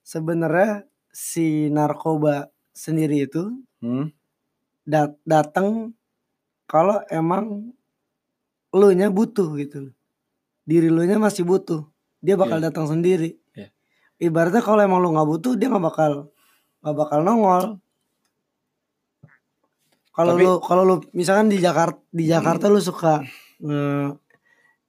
sebenarnya 0.00 0.82
si 1.08 1.68
narkoba 1.68 2.48
sendiri 2.72 3.24
itu 3.24 3.50
Hmm? 3.78 4.12
dat 4.82 5.16
datang 5.22 5.94
kalau 6.66 7.00
emang 7.08 7.72
lu 8.70 8.88
nya 8.90 9.08
butuh 9.08 9.48
gitu 9.56 9.88
diri 10.62 10.86
lu 10.86 11.02
nya 11.02 11.16
masih 11.16 11.42
butuh 11.42 11.88
dia 12.18 12.34
bakal 12.34 12.58
Iya. 12.58 12.68
datang 12.68 12.86
sendiri 12.86 13.40
Iya. 13.50 13.72
Ibaratnya 14.20 14.60
kalau 14.60 14.80
emang 14.80 15.00
lu 15.00 15.10
nggak 15.10 15.26
butuh 15.26 15.52
dia 15.56 15.66
nggak 15.66 15.82
bakal 15.82 16.12
nggak 16.80 16.96
bakal 16.96 17.18
nongol 17.20 17.64
kalau 20.10 20.32
Tapi- 20.36 20.44
lu 20.44 20.52
kalau 20.60 20.82
lu 20.84 20.94
misalkan 21.12 21.48
di 21.48 21.58
Jakarta 21.58 21.98
di 22.10 22.24
Jakarta 22.26 22.66
lu 22.66 22.78
suka 22.78 23.24
nge, 23.58 23.80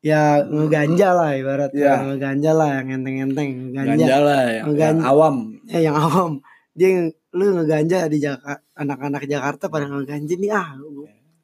ya 0.01 0.41
ngeganja 0.43 1.09
lah 1.13 1.29
ibaratnya 1.33 1.79
Iya. 1.79 1.95
ngeganja 2.03 2.51
lah 2.51 2.69
yang 2.75 2.87
enteng-enteng 2.99 3.49
ngeganja 3.69 3.95
Ganja 3.95 4.17
lah 4.19 4.41
yang, 4.43 4.65
yang 4.67 4.75
Ganja. 4.75 5.03
awam. 5.07 5.35
ya 5.65 5.79
yang 5.81 5.95
awam 5.95 6.31
dia 6.71 6.89
lu 7.31 7.45
ngeganja 7.53 8.07
di 8.07 8.17
Jakarta 8.19 8.59
anak-anak 8.73 9.23
Jakarta 9.25 9.65
pada 9.67 9.85
ngeganja 9.87 10.35
nih 10.35 10.51
ah 10.51 10.75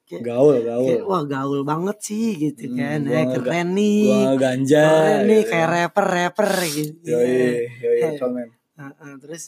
kayak, 0.08 0.24
Gaul, 0.24 0.56
gaul. 0.62 0.88
kayak, 0.88 1.04
wah 1.04 1.24
gaul 1.24 1.62
banget 1.62 1.98
sih 2.02 2.28
gitu 2.38 2.72
Hmm, 2.72 2.76
kan 2.76 3.00
gua 3.04 3.14
eh, 3.14 3.26
keren 3.30 3.68
nih 3.72 4.02
Gua 4.08 4.34
ganja. 4.36 4.82
keren 4.82 5.20
nih 5.24 5.40
gitu. 5.40 5.50
kayak 5.52 5.68
rapper 5.70 6.06
rapper 6.08 6.52
gitu 6.66 7.12
Yoi, 7.12 7.68
yoi, 7.78 8.18
men. 8.30 8.50
Heeh, 8.74 9.14
terus 9.20 9.44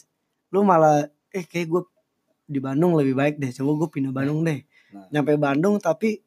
lu 0.48 0.60
malah 0.60 1.04
eh 1.30 1.42
kayak 1.42 1.66
gue 1.66 1.82
di 2.44 2.58
Bandung 2.58 2.92
lebih 2.92 3.14
baik 3.14 3.34
deh 3.36 3.50
coba 3.52 3.70
gue 3.76 3.88
pindah 3.90 4.10
Bandung 4.10 4.42
deh 4.42 4.60
Nah. 4.90 5.06
nyampe 5.08 5.38
Bandung 5.38 5.78
tapi 5.78 6.18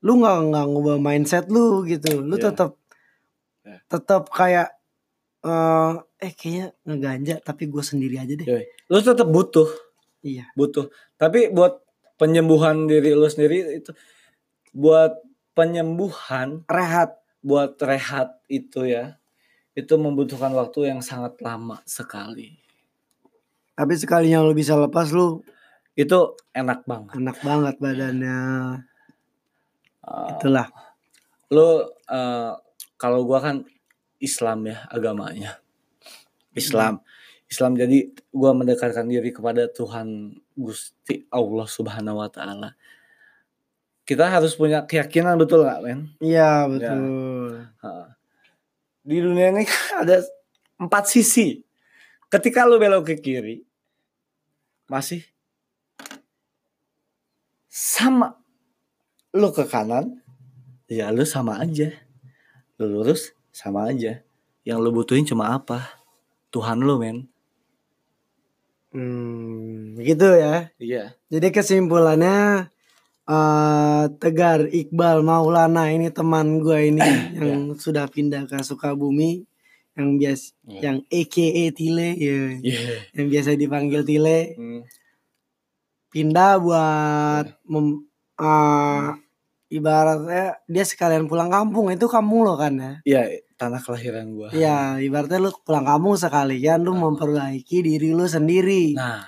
lu 0.00 0.18
nggak 0.18 0.36
nggak 0.50 0.66
ngubah 0.66 0.98
mindset 0.98 1.46
lu 1.46 1.82
gitu 1.84 2.20
lu 2.20 2.34
Iya. 2.34 2.50
tetap 2.50 2.70
Iya. 3.62 3.78
tetap 3.86 4.22
kayak 4.28 4.68
eh 5.40 5.92
eh 6.20 6.32
kayaknya 6.34 6.66
ngeganja 6.82 7.34
tapi 7.40 7.64
gue 7.66 7.80
sendiri 7.80 8.18
aja 8.18 8.34
deh 8.34 8.44
Yoi. 8.44 8.64
Lu 8.86 8.98
tetap 8.98 9.24
butuh, 9.24 9.70
iya 10.20 10.50
butuh. 10.52 10.90
Tapi 11.14 11.48
buat 11.48 11.78
penyembuhan 12.20 12.84
diri 12.84 13.16
lu 13.16 13.24
sendiri 13.24 13.80
itu 13.80 13.96
buat 14.76 15.16
penyembuhan, 15.56 16.68
rehat 16.68 17.16
buat 17.40 17.80
rehat 17.80 18.36
itu 18.52 18.84
ya. 18.84 19.16
Itu 19.72 19.96
membutuhkan 19.96 20.52
waktu 20.52 20.92
yang 20.92 21.00
sangat 21.00 21.40
lama 21.40 21.80
sekali. 21.88 22.60
tapi 23.72 23.96
sekalinya 23.96 24.44
lu 24.44 24.52
bisa 24.52 24.76
lepas 24.76 25.08
lu 25.08 25.40
Itu 25.96 26.36
enak 26.52 26.84
banget. 26.84 27.16
enak 27.16 27.38
banget 27.40 27.74
badannya 27.80 28.40
Uh, 30.00 30.32
itulah 30.32 30.64
lu 31.52 31.84
uh, 32.08 32.56
kalau 32.96 33.20
gua 33.28 33.44
kan 33.44 33.56
Islam 34.16 34.64
ya 34.64 34.88
agamanya. 34.88 35.60
Islam. 36.56 37.04
Islam 37.50 37.74
jadi 37.74 38.14
gua 38.30 38.54
mendekatkan 38.54 39.10
diri 39.10 39.34
kepada 39.34 39.66
Tuhan 39.66 40.38
Gusti 40.54 41.26
Allah 41.34 41.66
Subhanahu 41.66 42.22
wa 42.22 42.30
taala. 42.30 42.78
Kita 44.06 44.30
harus 44.30 44.54
punya 44.54 44.86
keyakinan 44.86 45.34
betul 45.34 45.66
nggak, 45.66 45.80
men? 45.82 46.00
iya 46.22 46.66
betul 46.70 46.98
Heeh. 47.82 48.08
Di 49.02 49.16
dunia 49.18 49.50
ini 49.50 49.66
kan 49.66 50.06
ada 50.06 50.22
empat 50.78 51.10
sisi. 51.10 51.60
Ketika 52.30 52.62
lu 52.62 52.78
belok 52.78 53.10
ke 53.10 53.14
kiri, 53.18 53.66
masih 54.86 55.26
sama. 57.66 58.38
Lu 59.34 59.50
ke 59.50 59.66
kanan, 59.66 60.22
ya 60.86 61.10
lu 61.10 61.26
sama 61.26 61.58
aja. 61.58 61.90
Lu 62.78 62.86
lurus, 62.86 63.34
sama 63.50 63.90
aja. 63.90 64.22
Yang 64.62 64.78
lu 64.78 64.90
butuhin 64.94 65.26
cuma 65.26 65.54
apa? 65.58 65.98
Tuhan 66.54 66.82
lu, 66.82 66.98
men. 67.02 67.26
Hmm, 68.92 69.98
gitu 70.00 70.28
ya 70.32 70.70
Iya. 70.76 71.14
Jadi 71.28 71.48
kesimpulannya 71.50 72.68
eh 73.24 74.04
Tegar 74.18 74.66
Iqbal 74.66 75.22
Maulana 75.22 75.86
ini 75.88 76.10
teman 76.10 76.58
gue 76.58 76.90
ini 76.90 76.98
yang 77.38 77.74
sudah 77.74 78.06
pindah 78.06 78.46
ke 78.46 78.58
Sukabumi 78.60 79.46
yang 79.94 80.16
bias 80.16 80.54
Iya. 80.64 80.80
yang 80.82 80.96
EKE 81.06 81.70
Tile 81.70 82.08
ya 82.14 82.40
Iya. 82.58 82.80
yang 83.14 83.26
biasa 83.28 83.54
dipanggil 83.54 84.02
Tile 84.02 84.54
Hmm. 84.54 84.82
pindah 86.10 86.58
buat 86.58 87.46
mem, 87.64 88.02
eh, 88.34 89.08
ibaratnya 89.70 90.58
dia 90.66 90.82
sekalian 90.82 91.30
pulang 91.30 91.46
kampung 91.46 91.86
itu 91.88 92.10
kampung 92.10 92.42
lo 92.42 92.58
kan 92.58 92.74
ya 92.74 92.92
Iya, 93.06 93.22
tanah 93.60 93.76
kelahiran 93.78 94.32
gua. 94.32 94.48
Iya 94.50 94.96
ibaratnya 94.98 95.36
lu 95.38 95.52
pulang 95.60 95.84
kampung 95.84 96.16
sekalian 96.16 96.80
lu 96.80 96.96
memperbaiki 96.96 97.84
diri 97.84 98.08
lu 98.10 98.24
sendiri 98.24 98.96
Nah, 98.96 99.20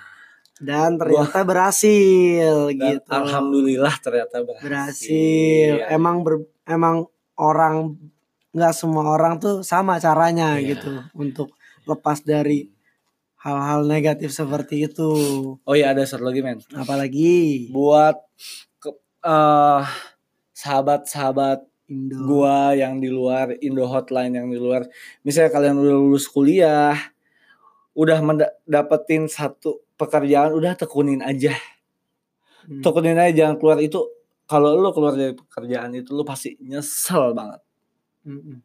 dan 0.57 0.97
ternyata 0.97 1.45
berhasil 1.45 2.73
dan 2.73 2.97
gitu 2.97 3.12
alhamdulillah 3.12 3.93
ternyata 4.01 4.41
berhasil. 4.41 4.65
berhasil 4.65 5.71
Iya. 5.77 5.93
emang 5.93 6.25
ber, 6.25 6.41
emang 6.65 7.05
orang 7.37 8.01
nggak 8.51 8.73
semua 8.73 9.05
orang 9.11 9.37
tuh 9.37 9.61
sama 9.61 9.97
caranya 9.97 10.57
Iya. 10.57 10.77
gitu 10.77 10.93
untuk 11.12 11.53
lepas 11.85 12.21
dari 12.23 12.73
hal-hal 13.39 13.83
negatif 13.85 14.31
seperti 14.31 14.87
itu 14.87 15.11
Oh 15.59 15.75
iya 15.75 15.91
ada 15.91 16.05
satu 16.05 16.23
lagi 16.23 16.41
men. 16.41 16.62
apalagi 16.73 17.69
Buat 17.69 18.23
ke, 18.79 18.91
eh, 19.21 19.83
sahabat-sahabat 20.55 21.65
Indo 21.93 22.17
gua 22.25 22.73
yang 22.73 22.97
di 22.97 23.13
luar 23.13 23.53
Indo 23.61 23.85
Hotline 23.85 24.33
yang 24.33 24.49
di 24.49 24.57
luar. 24.57 24.89
Misalnya 25.21 25.53
kalian 25.53 25.77
udah 25.77 25.93
lulus 25.93 26.25
kuliah, 26.25 26.97
udah 27.93 28.19
mendapetin 28.25 29.29
satu 29.29 29.85
pekerjaan 29.95 30.57
udah 30.57 30.73
tekunin 30.75 31.21
aja 31.21 31.53
Hmm. 32.63 32.79
tekunin 32.79 33.19
aja 33.19 33.35
jangan 33.35 33.59
keluar 33.59 33.83
itu 33.83 33.99
kalau 34.47 34.79
lu 34.79 34.95
keluar 34.95 35.19
dari 35.19 35.35
pekerjaan 35.35 35.99
itu 35.99 36.15
lu 36.15 36.23
pasti 36.23 36.55
nyesel 36.63 37.35
banget 37.35 37.59
Mm-mm. 38.23 38.63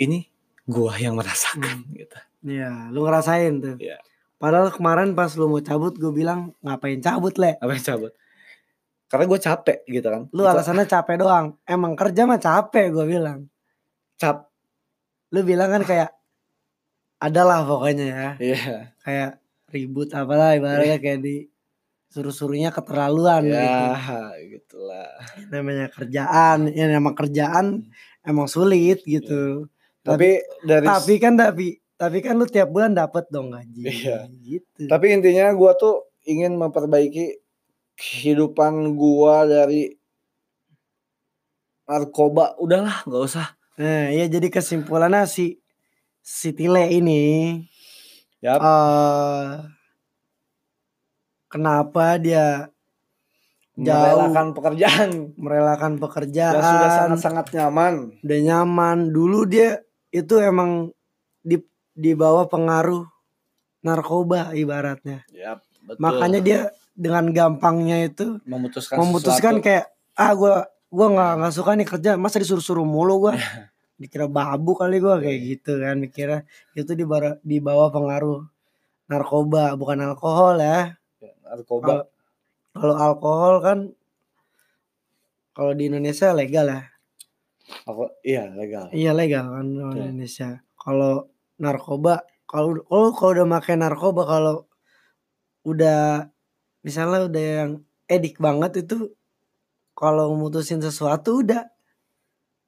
ini 0.00 0.24
gua 0.64 0.96
yang 0.96 1.12
merasakan 1.12 1.84
gitu 1.92 2.16
Iya, 2.38 2.88
lu 2.88 3.02
ngerasain 3.02 3.60
tuh. 3.60 3.76
Iya. 3.76 4.00
Padahal 4.38 4.70
kemarin 4.70 5.12
pas 5.12 5.28
lu 5.34 5.50
mau 5.50 5.58
cabut 5.58 5.90
gue 5.92 6.12
bilang 6.14 6.54
ngapain 6.62 6.96
cabut 7.02 7.34
le? 7.36 7.58
apa 7.58 7.76
yang 7.76 7.84
cabut 7.84 8.12
karena 9.08 9.24
gue 9.24 9.40
capek 9.40 9.78
gitu 9.88 10.08
kan 10.08 10.22
Lu 10.30 10.44
alasannya 10.44 10.84
capek 10.84 11.16
doang. 11.16 11.56
Emang 11.64 11.96
kerja 11.96 12.28
mah 12.28 12.36
capek 12.36 12.92
gue 12.92 13.04
bilang. 13.08 13.48
cap 14.20 14.52
Lu 15.32 15.40
bilang 15.42 15.72
kan 15.72 15.82
kayak 15.82 16.10
adalah 17.18 17.66
pokoknya 17.66 18.04
ya. 18.06 18.28
iya 18.38 18.92
Kayak 19.00 19.30
ribut 19.68 20.08
apalah 20.12 20.54
ibaratnya 20.54 20.96
kayak 20.96 21.20
di 21.20 21.36
suruh-suruhnya 22.08 22.72
keterlaluan 22.72 23.44
gitu. 23.44 23.52
ya 23.52 24.32
gitulah 24.48 25.12
Namanya 25.52 25.92
kerjaan, 25.92 26.72
ya 26.72 26.88
nama 26.88 27.12
kerjaan 27.12 27.84
emang 28.24 28.48
sulit 28.48 29.04
gitu. 29.04 29.68
tapi 30.00 30.40
dari 30.64 30.88
Tapi 30.88 31.14
kan 31.20 31.36
tapi 31.36 31.76
tapi 31.98 32.22
kan 32.24 32.38
lu 32.38 32.46
tiap 32.46 32.70
bulan 32.72 32.96
dapet 32.96 33.28
dong 33.28 33.52
gaji. 33.52 33.82
Iya. 33.84 34.24
Gitu. 34.40 34.88
tapi 34.88 35.12
intinya 35.12 35.52
gua 35.52 35.76
tuh 35.76 36.08
ingin 36.24 36.56
memperbaiki 36.56 37.47
kehidupan 37.98 38.94
gua 38.94 39.42
dari 39.42 39.90
narkoba 41.90 42.54
udahlah 42.62 43.02
nggak 43.02 43.22
usah. 43.26 43.58
Nah, 43.82 44.14
ya 44.14 44.30
jadi 44.30 44.46
kesimpulannya 44.46 45.26
si 45.26 45.58
si 46.22 46.54
Tile 46.54 46.86
ini 46.94 47.58
Yap. 48.38 48.60
eh 48.62 49.46
kenapa 51.50 52.20
dia 52.20 52.70
jauh 53.74 54.30
merelakan 54.30 54.46
pekerjaan. 54.54 55.10
merelakan 55.34 55.92
pekerjaan. 55.98 56.62
Sudah 56.62 56.90
sangat-sangat 57.02 57.46
nyaman. 57.56 57.94
Udah 58.22 58.40
nyaman. 58.44 58.98
Dulu 59.10 59.48
dia 59.48 59.80
itu 60.14 60.38
emang 60.38 60.92
di 61.42 61.58
di 61.96 62.12
bawah 62.14 62.46
pengaruh 62.46 63.06
narkoba 63.82 64.52
ibaratnya. 64.54 65.24
Yap, 65.32 65.64
betul. 65.86 66.02
makanya 66.02 66.40
dia 66.42 66.60
dengan 66.98 67.30
gampangnya 67.30 68.10
itu 68.10 68.42
memutuskan 68.42 68.98
memutuskan 68.98 69.62
sesuatu. 69.62 69.66
kayak 69.70 69.84
ah 70.18 70.34
gue 70.34 70.54
gua 70.90 71.06
nggak 71.14 71.32
nggak 71.38 71.54
suka 71.54 71.70
nih 71.78 71.86
kerja 71.86 72.10
masa 72.18 72.42
disuruh-suruh 72.42 72.82
mulu 72.82 73.30
gue 73.30 73.38
dikira 74.02 74.26
babu 74.26 74.74
kali 74.74 74.98
gue 74.98 75.14
kayak 75.22 75.38
gitu 75.42 75.78
kan 75.78 75.98
mikirnya. 75.98 76.46
Itu 76.74 76.94
di 76.94 77.06
bawah 77.06 77.38
di 77.42 77.58
bawah 77.58 77.90
pengaruh 77.90 78.40
narkoba 79.10 79.74
bukan 79.74 79.98
alkohol 80.10 80.58
ya. 80.62 80.94
Narkoba. 81.46 82.06
Kalau 82.74 82.94
alkohol 82.94 83.54
kan 83.62 83.78
kalau 85.54 85.74
di 85.74 85.90
Indonesia 85.90 86.30
legal 86.30 86.66
ya. 86.70 86.82
Aku 87.86 88.06
iya 88.22 88.46
legal. 88.54 88.90
Iya 88.94 89.14
legal 89.14 89.50
kan 89.50 89.66
di 89.66 89.82
Oke. 89.82 89.98
Indonesia. 89.98 90.62
Kalau 90.78 91.26
narkoba 91.58 92.22
kalau 92.46 92.78
kalau 92.86 93.10
kalau 93.12 93.30
udah 93.34 93.46
pakai 93.58 93.74
narkoba 93.74 94.22
kalau 94.24 94.56
udah 95.66 96.30
misalnya 96.80 97.26
udah 97.26 97.44
yang 97.60 97.70
edik 98.06 98.38
banget 98.38 98.82
itu 98.82 99.12
kalau 99.92 100.32
mutusin 100.32 100.78
sesuatu 100.78 101.42
udah 101.42 101.66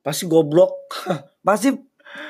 pasti 0.00 0.24
goblok 0.26 0.74
pasti 1.46 1.72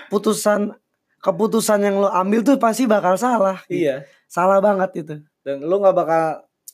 putusan 0.09 0.75
keputusan 1.19 1.81
yang 1.81 1.97
lo 1.99 2.09
ambil 2.09 2.41
tuh 2.43 2.57
pasti 2.57 2.85
bakal 2.85 3.15
salah 3.15 3.61
iya 3.67 4.05
salah 4.27 4.59
banget 4.59 4.91
itu 4.99 5.15
dan 5.41 5.61
lu 5.61 5.79
nggak 5.79 5.97
bakal 5.97 6.25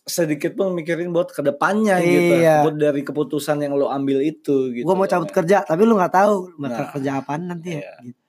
sedikit 0.03 0.55
pun 0.55 0.71
mikirin 0.71 1.11
buat 1.11 1.29
ke 1.29 1.43
depannya 1.43 1.99
gitu 1.99 2.39
Iya. 2.39 2.63
buat 2.63 2.77
dari 2.77 3.03
keputusan 3.03 3.59
yang 3.59 3.75
lu 3.75 3.87
ambil 3.87 4.23
itu 4.23 4.71
gitu 4.71 4.87
gue 4.87 4.95
mau 4.95 5.05
cabut 5.05 5.27
kerja 5.29 5.63
tapi 5.63 5.83
lu 5.83 5.99
nggak 5.99 6.15
tahu 6.15 6.55
bakal 6.57 6.83
Nah. 6.83 6.91
kerja 6.93 7.11
apaan 7.19 7.43
nanti 7.45 7.75
ya 7.75 7.83
Iya. 7.83 7.93
gitu. 8.05 8.23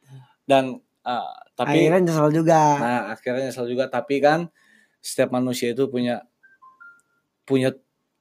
dan 0.44 0.64
uh, 1.04 1.34
tapi 1.54 1.86
akhirnya 1.86 2.02
nyesel 2.04 2.30
juga 2.34 2.62
nah 2.76 3.02
akhirnya 3.12 3.44
nyesel 3.48 3.68
juga 3.68 3.86
tapi 3.88 4.18
kan 4.18 4.50
setiap 5.00 5.30
manusia 5.32 5.70
itu 5.70 5.86
punya 5.86 6.26
punya 7.48 7.72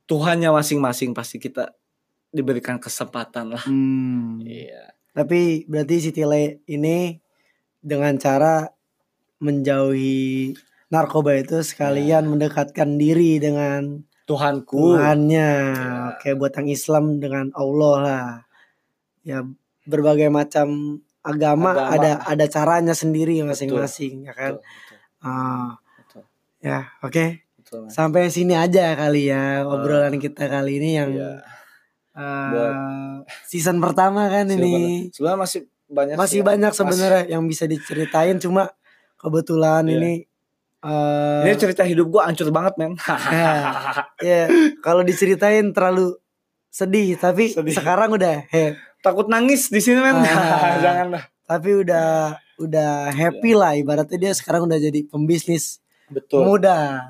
Tuhannya 0.06 0.54
masing-masing 0.54 1.10
pasti 1.10 1.42
kita 1.42 1.74
diberikan 2.30 2.78
kesempatan 2.78 3.58
lah. 3.58 3.62
Hmm. 3.66 4.38
iya. 4.46 4.94
Tapi 5.10 5.66
berarti 5.66 5.98
si 5.98 6.10
Tile 6.14 6.62
ini 6.70 7.18
dengan 7.82 8.14
cara 8.14 8.70
menjauhi 9.42 10.54
narkoba 10.88 11.34
itu 11.34 11.58
sekalian 11.60 12.22
Ya. 12.22 12.30
mendekatkan 12.30 12.94
diri 12.96 13.42
dengan 13.42 14.06
Tuhanku. 14.26 14.94
Tuhannya. 14.94 15.50
Ya. 15.74 16.14
oke 16.14 16.28
buat 16.38 16.54
yang 16.54 16.68
Islam 16.70 17.04
dengan 17.18 17.50
Allah 17.54 17.94
lah. 17.98 18.26
Ya 19.26 19.42
berbagai 19.86 20.30
macam 20.30 20.98
agama, 21.22 21.74
Agama. 21.74 21.94
ada 21.94 22.10
ada 22.22 22.46
caranya 22.46 22.94
sendiri 22.94 23.42
masing-masing 23.42 24.26
ya 24.26 24.34
kan? 24.34 24.54
Betul, 24.58 24.94
Ah, 25.26 25.74
betul, 25.98 26.22
ya 26.62 26.86
oke 27.02 27.45
betul, 27.66 27.82
sampai 27.90 28.30
sini 28.30 28.54
aja 28.54 28.94
kali 28.94 29.26
ya 29.26 29.66
obrolan 29.66 30.14
kita 30.16 30.46
kali 30.46 30.78
ini 30.78 30.90
yang 30.94 31.10
Iya. 31.12 31.32
Buat- 32.14 33.26
season 33.44 33.76
pertama 33.76 34.24
kan 34.26 34.46
ini. 34.48 35.10
Sebenarnya 35.10 35.36
masih 35.38 35.60
banyak 35.86 36.14
masih 36.14 36.40
sih. 36.40 36.46
banyak 36.46 36.70
Masih- 36.70 36.80
sebenarnya 36.80 37.22
yang 37.28 37.42
bisa 37.44 37.64
diceritain 37.64 38.38
cuma 38.38 38.70
kebetulan 39.16 39.84
Iya. 39.84 39.94
ini 39.94 40.12
eh 40.78 41.42
ini 41.44 41.56
cerita 41.56 41.82
hidup 41.82 42.06
gua 42.08 42.24
hancur 42.24 42.48
banget 42.48 42.78
men. 42.78 42.94
Ya 44.22 44.46
kalau 44.80 45.02
diceritain 45.02 45.68
terlalu 45.70 46.16
sedih 46.68 47.16
tapi 47.16 47.50
Sedih. 47.50 47.74
sekarang 47.74 48.12
udah 48.12 48.44
he, 48.46 48.72
takut 49.00 49.26
nangis 49.26 49.68
di 49.68 49.78
sini 49.78 49.98
men. 49.98 50.16
Ah. 50.16 50.24
jangan 50.84 51.12
lah. 51.12 51.24
Tapi 51.42 51.70
udah 51.76 52.32
udah 52.56 53.10
happy 53.10 53.52
Iya. 53.52 53.58
lah. 53.58 53.72
Ibaratnya 53.74 54.18
dia 54.18 54.32
sekarang 54.32 54.64
udah 54.64 54.78
jadi 54.78 55.04
pembisnis 55.04 55.84
betul. 56.08 56.44
muda 56.44 57.02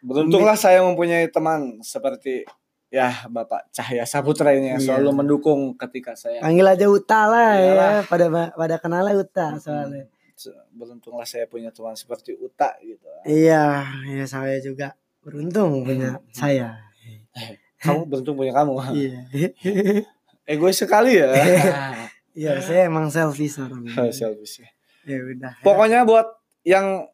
beruntunglah 0.00 0.54
saya 0.54 0.80
mempunyai 0.80 1.28
teman 1.28 1.78
seperti 1.80 2.44
ya 2.88 3.06
Bapak 3.26 3.70
Cahya 3.70 4.02
Saputra 4.02 4.50
ini 4.50 4.68
yang 4.68 4.80
Iya. 4.80 4.98
selalu 4.98 5.10
mendukung 5.14 5.60
ketika 5.76 6.12
saya 6.12 6.42
panggil 6.42 6.66
aja 6.66 6.86
Uta 6.86 7.20
lah 7.24 7.50
ya 7.54 7.62
Iyalah. 7.62 7.92
pada 8.04 8.26
pada 8.50 8.76
kenalnya 8.76 9.14
Uta 9.14 9.46
soalnya. 9.56 10.10
Beruntunglah 10.72 11.22
saya 11.22 11.44
punya 11.44 11.68
teman 11.68 11.92
seperti 11.92 12.34
Uta 12.34 12.72
gitu. 12.80 13.04
Iya 13.22 13.84
ya 14.08 14.24
saya 14.24 14.56
juga 14.58 14.96
beruntung 15.20 15.84
punya 15.84 16.16
Hmm. 16.16 16.24
saya 16.32 16.68
kamu 17.78 18.08
beruntung 18.08 18.34
punya 18.34 18.52
kamu. 18.52 18.72
Iya. 18.96 19.18
Egois 20.50 20.74
sekali 20.74 21.14
ya. 21.14 21.30
Iya 22.32 22.58
saya 22.58 22.86
emang 22.86 23.06
selfish 23.06 23.58
orangnya 23.58 24.10
selfish. 24.10 24.64
Ya 25.04 25.18
udah 25.20 25.54
pokoknya 25.60 26.02
buat 26.02 26.26
yang 26.62 27.06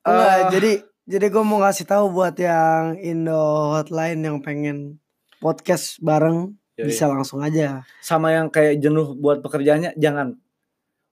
Enggak, 0.00 0.32
eh, 0.32 0.42
jadi 0.50 0.72
jadi 1.04 1.26
gue 1.28 1.42
mau 1.42 1.60
ngasih 1.60 1.84
tahu 1.84 2.04
buat 2.10 2.34
yang 2.34 2.96
Indo 2.96 3.36
Hotline 3.72 4.20
yang 4.20 4.38
pengen 4.40 4.96
podcast 5.36 6.00
bareng 6.00 6.56
Yoi. 6.74 6.88
bisa 6.88 7.06
langsung 7.06 7.38
aja. 7.38 7.84
sama 8.00 8.32
yang 8.32 8.48
kayak 8.48 8.80
jenuh 8.80 9.14
buat 9.14 9.38
pekerjaannya 9.40 9.94
jangan 9.94 10.34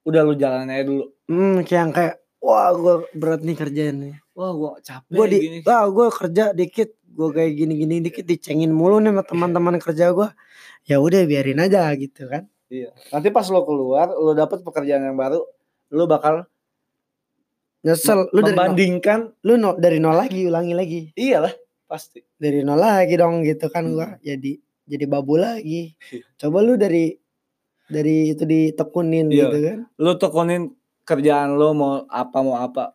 udah 0.02 0.20
lu 0.22 0.34
jalan 0.34 0.66
aja 0.66 0.82
dulu 0.82 1.04
Hmm, 1.24 1.62
kayak 1.62 1.78
yang 1.78 1.92
kayak 1.92 2.14
wah 2.38 2.68
gue 2.72 2.94
berat 3.12 3.40
nih 3.40 3.54
kerjaan 3.54 3.96
nih. 4.00 4.14
wah 4.32 4.50
gua 4.50 4.70
capek 4.78 5.12
Gue 5.12 5.26
di 5.28 5.38
gini 5.38 5.58
wah 5.62 5.84
gue 5.86 6.06
kerja 6.10 6.44
dikit, 6.50 6.90
gue 6.98 7.28
kayak 7.30 7.52
gini-gini 7.54 7.96
dikit 8.00 8.24
dicengin 8.24 8.68
mulu 8.68 8.98
nih 8.98 9.12
sama 9.12 9.22
teman-teman 9.22 9.76
kerja 9.78 10.10
gue. 10.10 10.28
Ya 10.82 10.98
udah 10.98 11.22
biarin 11.22 11.56
aja 11.58 11.86
gitu 11.94 12.26
kan. 12.26 12.48
iya 12.66 12.88
nanti 13.08 13.28
pas 13.28 13.44
lo 13.46 13.62
keluar 13.62 14.08
lo 14.10 14.32
dapet 14.32 14.60
pekerjaan 14.60 15.04
yang 15.04 15.14
baru 15.14 15.44
lo 15.90 16.04
bakal 16.06 16.48
Nyesel 17.82 18.30
lu 18.30 18.40
dari 18.40 18.46
nol, 18.48 18.58
membandingkan 18.62 19.20
lu 19.42 19.54
nol, 19.56 19.74
dari 19.76 19.98
nol 19.98 20.14
lagi 20.14 20.40
ulangi 20.44 20.72
lagi. 20.72 21.00
iyalah 21.14 21.50
pasti 21.84 22.22
Dari 22.32 22.62
nol 22.62 22.76
lagi 22.76 23.14
dong 23.14 23.42
gitu 23.42 23.66
kan 23.66 23.84
Hmm. 23.84 23.94
gua 23.94 24.08
jadi 24.20 24.54
jadi 24.84 25.04
babu 25.04 25.34
lagi. 25.34 25.94
Iya. 26.04 26.22
Coba 26.38 26.58
lu 26.60 26.74
dari 26.74 27.14
dari 27.84 28.30
itu 28.30 28.42
ditekunin 28.42 29.26
Iya. 29.28 29.46
gitu 29.46 29.58
kan. 29.60 29.78
lo 29.96 30.14
tekunin 30.14 30.70
kerjaan 31.02 31.52
lo 31.52 31.70
mau 31.72 31.92
apa 32.04 32.38
mau 32.38 32.56
apa 32.56 32.94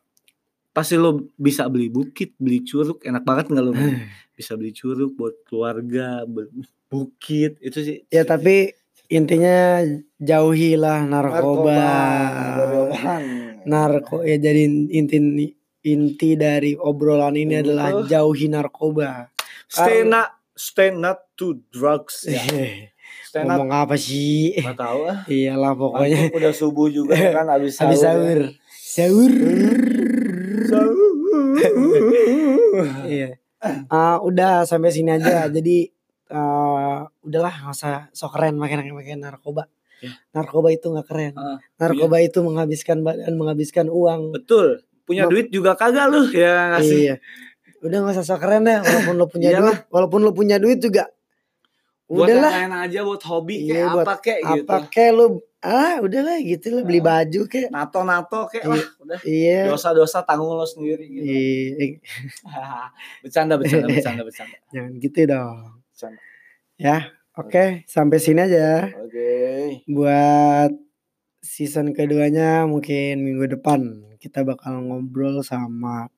pasti 0.70 0.96
lo 0.96 1.28
bisa 1.34 1.68
beli 1.68 1.88
bukit 1.88 2.32
beli 2.36 2.62
curug 2.62 3.02
enak 3.02 3.22
banget 3.22 3.50
nggak 3.50 3.64
lo 3.64 3.76
bisa 4.32 4.54
beli 4.54 4.72
curug 4.72 5.14
buat 5.14 5.36
keluarga 5.44 6.24
beli 6.24 6.64
bukit 6.88 7.60
itu 7.60 7.78
sih 7.78 7.98
Ya 8.08 8.24
tapi 8.24 8.72
intinya 9.08 9.84
jauhilah 10.18 11.04
narkoba. 11.04 11.76
narkoba 12.56 13.16
Narko 13.68 14.24
ya 14.24 14.40
jadi 14.40 14.64
inti 14.66 15.18
inti 15.84 16.30
dari 16.34 16.74
obrolan 16.74 17.36
ini 17.36 17.60
adalah 17.60 18.04
jauhi 18.04 18.48
narkoba. 18.48 19.28
stay 19.68 20.04
not 20.04 20.32
stay 20.52 20.90
not 20.90 21.28
to 21.36 21.60
drugs 21.70 22.24
ya 22.26 22.40
stay 23.28 23.44
not 23.44 23.60
Ngomong 23.60 23.72
apa 23.72 23.96
sih? 23.96 24.56
nggak 24.58 24.76
tahu 24.76 25.00
ah 25.06 25.20
Iyalah 25.28 25.76
pokoknya 25.76 26.20
Antum 26.28 26.38
udah 26.40 26.54
subuh 26.54 26.88
juga 26.88 27.14
kan 27.14 27.48
abis 27.52 27.76
habis 27.84 28.00
sahur 28.00 28.40
ya. 28.42 28.52
sahur. 28.72 29.34
Sahur. 30.68 31.14
Sahur. 31.56 32.04
Iya. 33.06 33.30
Ah, 33.88 34.18
udah 34.20 34.64
sampai 34.64 34.90
sini 34.90 35.12
aja. 35.12 35.48
Jadi 35.48 35.88
eh 36.28 36.98
udahlah 37.24 37.54
nggak 37.54 37.74
usah 37.74 38.12
sok 38.12 38.36
keren 38.36 38.56
makin 38.56 38.84
makin 38.92 39.22
narkoba. 39.22 39.68
Ya. 39.98 40.14
Narkoba 40.34 40.70
itu 40.70 40.88
nggak 40.94 41.08
keren. 41.10 41.34
Ah, 41.34 41.58
Narkoba 41.82 42.22
itu 42.22 42.40
menghabiskan 42.46 43.02
badan, 43.02 43.34
menghabiskan 43.34 43.88
uang. 43.90 44.34
Betul. 44.36 44.86
Punya 45.08 45.26
duit 45.26 45.50
juga 45.50 45.74
kagak 45.74 46.12
lu 46.12 46.28
ya 46.36 46.76
ngasih. 46.78 47.00
Iya. 47.00 47.16
Udah 47.82 47.98
nggak 48.04 48.22
usah 48.22 48.38
keren 48.38 48.68
deh. 48.68 48.78
Walaupun 48.84 49.16
lo 49.18 49.26
punya 49.26 49.50
duit, 49.58 49.78
walaupun 49.90 50.20
lo 50.22 50.32
punya 50.36 50.58
duit 50.62 50.78
juga. 50.84 51.10
Buat 52.08 52.32
Udahlah. 52.32 52.52
yang 52.56 52.72
lain 52.72 52.74
aja 52.88 53.00
buat 53.04 53.24
hobi 53.28 53.56
Iya, 53.68 53.74
kayak 53.74 53.88
buat 53.92 54.06
apa 54.08 54.16
kayak 54.24 54.42
gitu. 54.48 54.64
Apa 54.64 54.78
kek 54.88 55.12
lo? 55.12 55.26
Ah, 55.60 56.00
udahlah 56.00 56.38
gitu 56.40 56.68
lah 56.72 56.84
beli 56.88 57.02
baju 57.04 57.42
kek. 57.52 57.68
Nato-nato 57.68 58.48
kayak 58.48 58.64
Iya. 58.64 58.72
lah 58.72 58.84
udah. 59.04 59.20
Iya. 59.28 59.62
Dosa-dosa 59.68 60.24
tanggung 60.24 60.56
lo 60.56 60.64
sendiri 60.64 61.04
gitu. 61.04 61.26
Iya. 61.28 62.00
bercanda, 63.26 63.60
bercanda, 63.60 63.88
bercanda, 63.92 64.22
bercanda. 64.24 64.58
Jangan 64.74 64.92
gitu 65.04 65.20
dong. 65.28 65.58
Bercanda. 65.92 66.20
Ya, 66.78 66.98
oke, 67.38 67.66
sampai 67.86 68.18
sini 68.18 68.40
aja. 68.44 68.90
Oke. 68.98 69.30
Buat 69.86 70.74
season 71.40 71.96
keduanya 71.96 72.66
mungkin 72.68 73.24
minggu 73.24 73.58
depan 73.58 74.04
kita 74.18 74.44
bakal 74.44 74.82
ngobrol 74.84 75.40
sama 75.46 76.10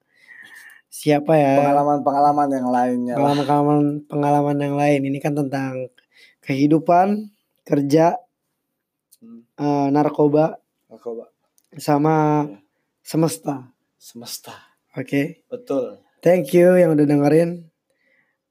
siapa 0.89 1.37
ya? 1.37 1.61
Pengalaman-pengalaman 1.61 2.47
yang 2.49 2.67
lainnya. 2.71 3.13
Pengalaman-pengalaman 3.19 4.09
pengalaman 4.09 4.57
yang 4.57 4.75
lain. 4.79 5.01
Ini 5.05 5.17
kan 5.21 5.37
tentang 5.37 5.91
kehidupan, 6.41 7.29
kerja, 7.67 8.17
Hmm, 9.19 9.43
eh, 9.59 9.87
narkoba 9.91 10.55
narkoba. 10.87 11.27
sama 11.75 12.47
Iya. 12.47 12.63
semesta. 13.03 13.55
Semesta. 13.99 14.55
Oke. 14.95 15.43
Betul. 15.51 15.99
Thank 16.23 16.55
you 16.55 16.79
yang 16.79 16.95
udah 16.95 17.03
dengerin. 17.03 17.67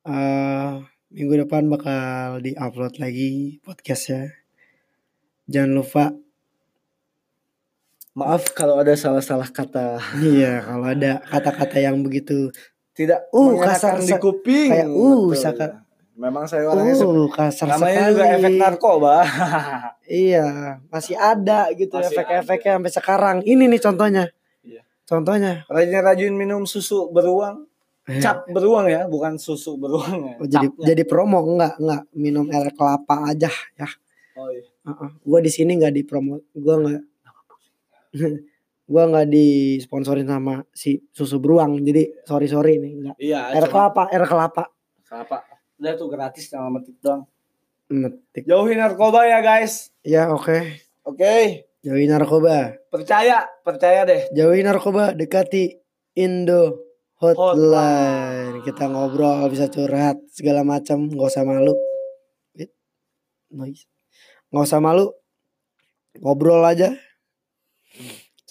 Eh 0.05 0.73
minggu 1.09 1.41
depan 1.41 1.65
bakal 1.67 2.37
di-upload 2.39 3.01
lagi 3.01 3.57
podcastnya. 3.65 4.33
Jangan 5.49 5.73
lupa 5.73 6.05
Maaf 8.13 8.51
kalau 8.51 8.83
ada 8.83 8.99
salah-salah 8.99 9.47
kata. 9.47 10.03
Iya, 10.19 10.59
kalau 10.61 10.85
ada 10.85 11.23
kata-kata 11.23 11.79
yang 11.79 12.03
begitu 12.03 12.51
Tidak 12.91 13.31
Uh, 13.31 13.63
kasar 13.63 14.03
di 14.03 14.11
kuping. 14.19 14.75
kayak, 14.75 14.91
uh, 14.91 15.31
Betul, 15.31 15.39
saka- 15.39 15.71
ya. 15.71 15.87
Memang 16.19 16.51
saya 16.51 16.67
orangnya 16.67 16.99
uh 16.99 17.31
kasar 17.31 17.71
namanya 17.71 17.95
sekali. 17.95 18.11
juga 18.11 18.25
efek 18.35 18.55
narkoba. 18.59 19.17
Iya, 20.09 20.47
masih 20.91 21.15
ada 21.15 21.69
gitu 21.71 21.95
efek-efeknya 21.95 22.73
sampai 22.75 22.91
sekarang. 22.91 23.37
Ini 23.47 23.71
nih 23.71 23.79
contohnya. 23.79 24.25
Iya. 24.67 24.83
Contohnya. 25.07 25.63
Rajin-rajin 25.71 26.35
minum 26.35 26.67
susu 26.67 27.07
beruang. 27.09 27.68
Eh, 28.09 28.19
Cap 28.19 28.49
beruang 28.49 28.89
ya, 28.89 29.05
bukan 29.05 29.37
susu 29.37 29.77
beruang 29.77 30.17
ya. 30.25 30.35
oh, 30.37 30.49
jadi 30.49 30.67
Capnya. 30.67 30.85
jadi 30.89 31.03
promo 31.05 31.39
enggak 31.45 31.77
enggak 31.77 32.03
minum 32.13 32.49
air 32.49 32.73
kelapa 32.73 33.29
aja 33.29 33.53
ya. 33.75 33.89
Oh 34.35 34.49
iya. 34.49 34.65
Heeh. 34.83 35.11
Gua 35.21 35.39
di 35.39 35.49
sini 35.49 35.77
enggak 35.77 35.93
dipromo, 35.93 36.41
gua 36.53 36.75
enggak 36.79 37.03
gua 38.89 39.03
enggak 39.05 39.29
disponsorin 39.29 40.25
sama 40.25 40.65
si 40.73 41.05
susu 41.11 41.37
beruang. 41.37 41.77
Jadi 41.81 42.25
sorry 42.25 42.49
sorry 42.49 42.73
nih 42.79 42.93
enggak. 42.95 43.17
Iya, 43.19 43.41
Air 43.53 43.65
cuma 43.65 43.73
kelapa, 43.93 44.03
air 44.09 44.25
kelapa. 44.25 44.65
kelapa. 45.05 45.37
Udah 45.77 45.93
tuh 45.95 46.09
gratis 46.09 46.45
sama 46.49 46.81
metik 46.81 46.97
doang. 46.99 47.29
Metik. 47.87 48.45
Jauhi 48.45 48.75
narkoba 48.75 49.25
ya 49.25 49.39
guys. 49.39 49.93
Ya 50.01 50.29
oke. 50.29 50.81
Oke, 51.05 51.65
Jauhi 51.81 52.05
narkoba. 52.05 52.77
percaya, 52.89 53.45
percaya 53.61 54.05
deh. 54.05 54.29
Jauhi 54.31 54.61
narkoba, 54.61 55.13
dekati 55.13 55.77
Indo 56.15 56.88
Hotline. 57.19 58.63
Kita 58.63 58.87
ngobrol, 58.87 59.51
bisa 59.51 59.67
curhat 59.67 60.23
segala 60.31 60.63
macam, 60.63 61.11
nggak 61.11 61.29
usah 61.29 61.43
malu. 61.43 61.75
Noise. 63.51 63.89
Nggak 64.53 64.65
usah 64.65 64.81
malu. 64.81 65.07
Ngobrol 66.19 66.63
aja. 66.63 66.95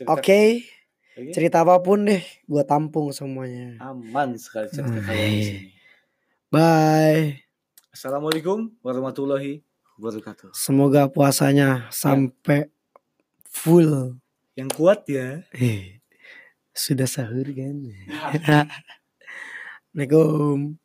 Oke, 0.05 0.61
Oke. 1.17 1.33
cerita 1.33 1.65
apa 1.65 1.81
pun 1.81 2.05
deh, 2.05 2.21
gua 2.45 2.61
tampung 2.61 3.09
semuanya. 3.09 3.81
Aman 3.81 4.37
sekali 4.37 4.69
cerita 4.69 4.93
Hmm, 4.93 5.05
kalian 5.05 5.25
di 5.25 5.33
iya. 5.33 5.47
sini. 5.49 5.69
Bye. 6.53 7.25
Assalamualaikum 7.89 8.77
warahmatullahi 8.85 9.65
wabarakatuh. 9.97 10.53
Semoga 10.53 11.09
puasanya 11.09 11.89
sampai 11.89 12.69
full. 13.41 14.21
Yang 14.53 14.69
kuat 14.77 14.99
ya. 15.09 15.41
Eh, 15.57 15.96
sudah 16.77 17.09
sahur 17.09 17.49
kan? 17.49 17.75
Assalamualaikum. 19.97 20.77